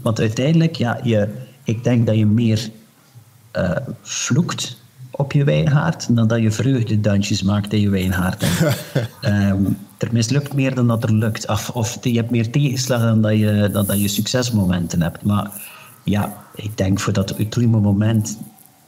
Want 0.03 0.20
uiteindelijk, 0.20 0.76
ja, 0.76 1.00
je, 1.03 1.29
ik 1.64 1.85
denk 1.85 2.07
dat 2.07 2.16
je 2.16 2.26
meer 2.26 2.70
eh, 3.50 3.76
vloekt 4.03 4.76
op 5.11 5.33
je 5.33 5.44
wijnhaard 5.44 6.16
dan 6.16 6.29
dat 6.29 6.40
je 6.40 6.50
vreugdedansjes 6.50 7.42
maakt 7.42 7.72
in 7.72 7.81
je 7.81 7.88
wijnhaard. 7.88 8.44
Ehm, 9.20 9.64
er 9.98 10.09
mislukt 10.12 10.55
meer 10.55 10.74
dan 10.74 10.87
dat 10.87 11.03
er 11.03 11.14
lukt. 11.14 11.48
Of, 11.48 11.70
of 11.70 11.98
je 12.03 12.16
hebt 12.16 12.31
meer 12.31 12.50
tegenslagen 12.50 13.07
dan 13.07 13.22
dat, 13.22 13.38
je, 13.38 13.68
dan 13.72 13.87
dat 13.87 14.00
je 14.00 14.09
succesmomenten 14.09 15.03
hebt. 15.03 15.24
Maar 15.24 15.50
ja, 16.05 16.37
ik 16.55 16.76
denk 16.76 17.00
voor 17.00 17.12
dat 17.12 17.38
ultieme 17.38 17.81
moment 17.81 18.38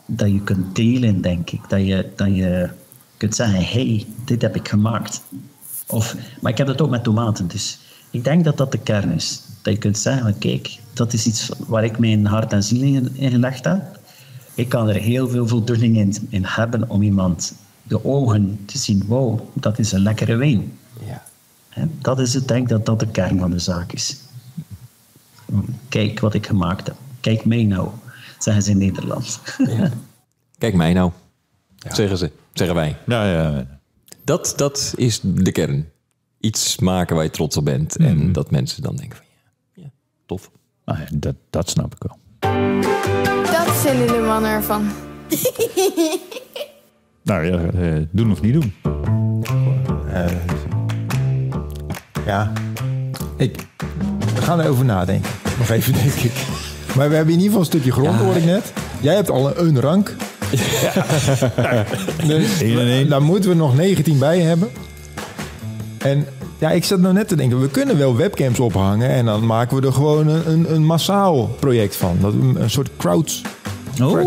dat 0.06 0.28
je 0.28 0.40
kunt 0.40 0.76
delen, 0.76 1.20
denk 1.20 1.50
ik. 1.50 1.60
Dat 1.68 1.86
je, 1.86 2.08
dat 2.16 2.36
je 2.36 2.70
kunt 3.16 3.34
zeggen, 3.34 3.64
hey, 3.64 4.06
dit 4.24 4.42
heb 4.42 4.56
ik 4.56 4.68
gemaakt. 4.68 5.22
Of, 5.86 6.16
maar 6.40 6.52
ik 6.52 6.58
heb 6.58 6.66
dat 6.66 6.80
ook 6.80 6.90
met 6.90 7.04
tomaten. 7.04 7.48
Dus 7.48 7.78
ik 8.12 8.24
denk 8.24 8.44
dat 8.44 8.56
dat 8.56 8.72
de 8.72 8.78
kern 8.78 9.10
is. 9.10 9.42
Dat 9.62 9.72
je 9.72 9.78
kunt 9.78 9.98
zeggen, 9.98 10.22
van, 10.22 10.38
kijk, 10.38 10.78
dat 10.92 11.12
is 11.12 11.26
iets 11.26 11.50
waar 11.66 11.84
ik 11.84 11.98
mijn 11.98 12.26
hart 12.26 12.52
en 12.52 12.62
ziel 12.62 12.82
in, 12.82 13.16
in 13.16 13.30
gelegd 13.30 13.64
heb. 13.64 14.00
Ik 14.54 14.68
kan 14.68 14.88
er 14.88 14.94
heel 14.94 15.28
veel 15.28 15.48
voldoening 15.48 15.96
in, 15.96 16.16
in 16.28 16.44
hebben 16.44 16.90
om 16.90 17.02
iemand 17.02 17.54
de 17.82 18.04
ogen 18.04 18.60
te 18.66 18.78
zien. 18.78 19.02
Wow, 19.06 19.40
dat 19.52 19.78
is 19.78 19.92
een 19.92 20.02
lekkere 20.02 20.36
wijn. 20.36 20.78
Ja. 21.06 21.22
Hè, 21.68 21.84
Dat 22.00 22.18
is 22.18 22.34
het, 22.34 22.48
denk 22.48 22.62
ik 22.62 22.68
dat 22.68 22.86
dat 22.86 23.00
de 23.00 23.10
kern 23.10 23.38
van 23.38 23.50
de 23.50 23.58
zaak 23.58 23.92
is. 23.92 24.16
Kijk 25.88 26.20
wat 26.20 26.34
ik 26.34 26.46
gemaakt 26.46 26.86
heb. 26.86 26.96
Kijk 27.20 27.44
mij 27.44 27.64
nou, 27.64 27.88
zeggen 28.38 28.62
ze 28.62 28.70
in 28.70 28.78
Nederland. 28.78 29.40
Kijk 30.58 30.74
mij 30.74 30.92
nou, 30.92 31.10
zeggen 31.92 32.18
ze. 32.18 32.30
Zeggen 32.52 32.76
wij. 32.76 32.96
Ja, 33.06 33.32
ja. 33.32 33.66
Dat, 34.24 34.52
dat 34.56 34.94
is 34.96 35.20
de 35.22 35.52
kern. 35.52 35.91
Iets 36.42 36.78
maken 36.78 37.14
waar 37.14 37.24
je 37.24 37.30
trots 37.30 37.56
op 37.56 37.64
bent. 37.64 37.96
En 37.96 38.32
dat 38.32 38.50
mensen 38.50 38.82
dan 38.82 38.96
denken 38.96 39.16
van 39.16 39.26
ja, 39.74 39.82
ja 39.82 39.90
tof. 40.26 40.50
Nou 40.84 40.98
ja, 40.98 41.06
dat, 41.14 41.34
dat 41.50 41.70
snap 41.70 41.94
ik 41.94 42.02
wel. 42.02 42.18
Dat 43.52 43.76
zullen 43.76 44.06
de 44.06 44.24
mannen 44.26 44.50
ervan. 44.50 44.88
Nou 47.24 47.46
ja, 47.46 47.58
eh, 47.58 48.02
doen 48.10 48.30
of 48.30 48.42
niet 48.42 48.52
doen. 48.52 48.74
Ja. 52.26 52.52
Ik, 53.36 53.66
we 54.34 54.42
gaan 54.42 54.60
erover 54.60 54.84
nadenken. 54.84 55.30
Nog 55.58 55.68
even, 55.70 55.92
denk 55.92 56.12
ik. 56.12 56.32
Maar 56.96 57.08
we 57.08 57.14
hebben 57.14 57.34
in 57.34 57.40
ieder 57.40 57.44
geval 57.44 57.60
een 57.60 57.66
stukje 57.80 57.92
grond, 57.92 58.20
hoor 58.20 58.36
ik 58.36 58.44
net. 58.44 58.72
Jij 59.00 59.14
hebt 59.14 59.30
al 59.30 59.48
een, 59.48 59.66
een 59.66 59.80
rank. 59.80 60.16
Dus 62.26 62.60
en 62.60 62.78
één. 62.78 63.08
daar 63.08 63.22
moeten 63.22 63.50
we 63.50 63.56
nog 63.56 63.76
19 63.76 64.18
bij 64.18 64.40
hebben. 64.40 64.70
En 66.04 66.26
ja, 66.58 66.70
ik 66.70 66.84
zat 66.84 66.98
nou 66.98 67.14
net 67.14 67.28
te 67.28 67.36
denken, 67.36 67.60
we 67.60 67.68
kunnen 67.68 67.98
wel 67.98 68.16
webcams 68.16 68.60
ophangen 68.60 69.08
en 69.08 69.24
dan 69.24 69.46
maken 69.46 69.80
we 69.80 69.86
er 69.86 69.92
gewoon 69.92 70.28
een, 70.28 70.74
een, 70.74 70.84
massaal 70.84 71.56
project 71.60 71.96
van. 71.96 72.16
Dat, 72.20 72.32
een, 72.32 72.70
soort 72.70 72.90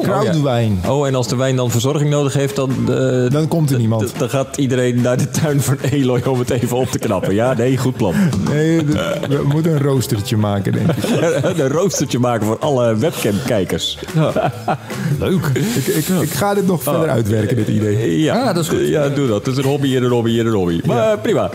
crowdwijn. 0.01 0.79
Oh, 0.89 1.07
en 1.07 1.15
als 1.15 1.27
de 1.27 1.35
wijn 1.35 1.55
dan 1.55 1.71
verzorging 1.71 2.09
nodig 2.09 2.33
heeft, 2.33 2.55
dan... 2.55 2.69
eh, 2.89 3.29
Dan 3.31 3.47
komt 3.47 3.71
er 3.71 3.77
niemand. 3.77 4.13
Dan 4.17 4.29
gaat 4.29 4.57
iedereen 4.57 5.01
naar 5.01 5.17
de 5.17 5.29
tuin 5.29 5.61
van 5.61 5.77
Eloy 5.91 6.21
om 6.27 6.39
het 6.39 6.49
even 6.49 6.77
op 6.77 6.87
te 6.87 6.99
knappen. 6.99 7.33
Ja, 7.33 7.53
nee, 7.53 7.77
goed 7.77 7.95
plan. 7.97 8.13
Nee, 8.51 8.85
we 9.29 9.41
moeten 9.47 9.71
een 9.71 9.81
roostertje 9.81 10.37
maken, 10.37 10.71
denk 10.71 10.91
ik. 10.91 11.03
een 11.59 11.67
roostertje 11.69 12.19
maken 12.19 12.45
voor 12.45 12.59
alle 12.59 12.95
webcam-kijkers. 12.95 13.97
Leuk. 15.19 15.45
Ik, 15.53 15.85
ik, 15.95 16.07
ik 16.07 16.29
ga 16.31 16.53
dit 16.53 16.67
nog 16.67 16.83
verder 16.83 17.09
uitwerken, 17.09 17.55
dit 17.55 17.67
idee. 17.67 18.19
Ja, 18.19 18.53
dat 18.53 18.63
is 18.63 18.69
goed. 18.69 18.87
Ja, 18.87 19.09
doe 19.09 19.27
dat. 19.27 19.45
Het 19.45 19.57
is 19.57 19.63
een 19.63 19.69
hobby 19.69 19.95
en 19.95 20.03
een 20.03 20.11
hobby 20.11 20.39
en 20.39 20.45
een 20.45 20.53
hobby. 20.53 20.79
Maar 20.85 21.17
prima. 21.19 21.49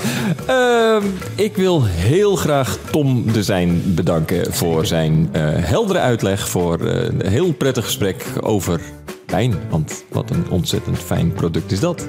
Ehm, 0.47 1.03
ik 1.35 1.57
wil 1.57 1.85
heel 1.85 2.37
graag 2.37 2.79
Tom 2.91 3.33
de 3.33 3.43
Zijn 3.43 3.83
bedanken 3.87 4.53
voor 4.53 4.87
zijn 4.87 5.29
eh, 5.33 5.43
heldere 5.47 5.99
uitleg. 5.99 6.49
Voor 6.49 6.81
eh, 6.87 7.05
een 7.05 7.27
heel 7.27 7.53
prettig 7.53 7.91
gesprek 8.01 8.45
over 8.47 8.81
wijn. 9.27 9.55
Want 9.71 10.05
wat 10.09 10.31
een 10.31 10.45
ontzettend 10.51 10.99
fijn 10.99 11.33
product 11.33 11.73
is 11.73 11.81
dat. 11.81 12.07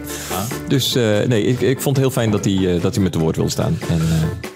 Dus 0.67 0.95
eh, 0.95 1.19
nee, 1.27 1.43
ik, 1.43 1.61
ik 1.61 1.81
vond 1.81 1.95
het 1.95 2.05
heel 2.05 2.13
fijn 2.13 2.31
dat 2.31 2.45
hij, 2.45 2.75
eh, 2.75 2.81
dat 2.81 2.93
hij 2.95 3.03
met 3.03 3.13
de 3.13 3.19
woord 3.19 3.35
wil 3.35 3.49
staan. 3.49 3.77
En, 3.89 3.99
eh, 3.99 4.49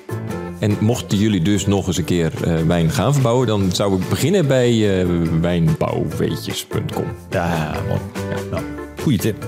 en 0.60 0.78
mochten 0.80 1.18
jullie 1.18 1.42
dus 1.42 1.66
nog 1.66 1.88
eens 1.88 1.98
een 1.98 2.04
keer 2.04 2.32
eh, 2.44 2.62
wijn 2.68 2.90
gaan 2.90 3.14
verbouwen... 3.14 3.48
dan 3.48 3.72
zou 3.72 4.02
ik 4.02 4.10
beginnen 4.10 4.48
bij 4.48 5.00
eh, 5.02 5.08
wijnbouwweetjes.com. 5.42 7.06
Ja, 7.30 7.72
mooi. 7.88 8.00
Ja, 8.30 8.38
nou, 8.52 8.64
goeie 9.02 9.18
tip. 9.18 9.46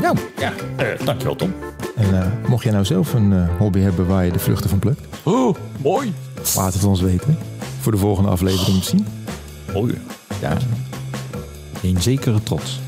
Nou, 0.00 0.16
ja, 0.38 0.52
dankjewel 1.04 1.36
Tom. 1.36 1.54
En 1.96 2.20
eh, 2.22 2.48
mocht 2.48 2.62
jij 2.62 2.72
nou 2.72 2.84
zelf 2.84 3.14
een 3.14 3.32
eh, 3.32 3.48
hobby 3.58 3.78
hebben 3.80 4.06
waar 4.06 4.24
je 4.24 4.32
de 4.32 4.38
vruchten 4.38 4.70
van 4.70 4.78
plukt, 4.78 5.00
Oh, 5.22 5.54
mooi. 5.82 6.12
laat 6.56 6.74
het 6.74 6.84
ons 6.84 7.00
weten. 7.00 7.38
Voor 7.80 7.92
de 7.92 7.98
volgende 7.98 8.30
aflevering 8.30 8.76
misschien. 8.76 9.06
Oh 9.74 9.88
ja. 9.90 9.96
Ja. 10.40 10.56
Een 11.82 12.02
zekere 12.02 12.42
trots. 12.42 12.80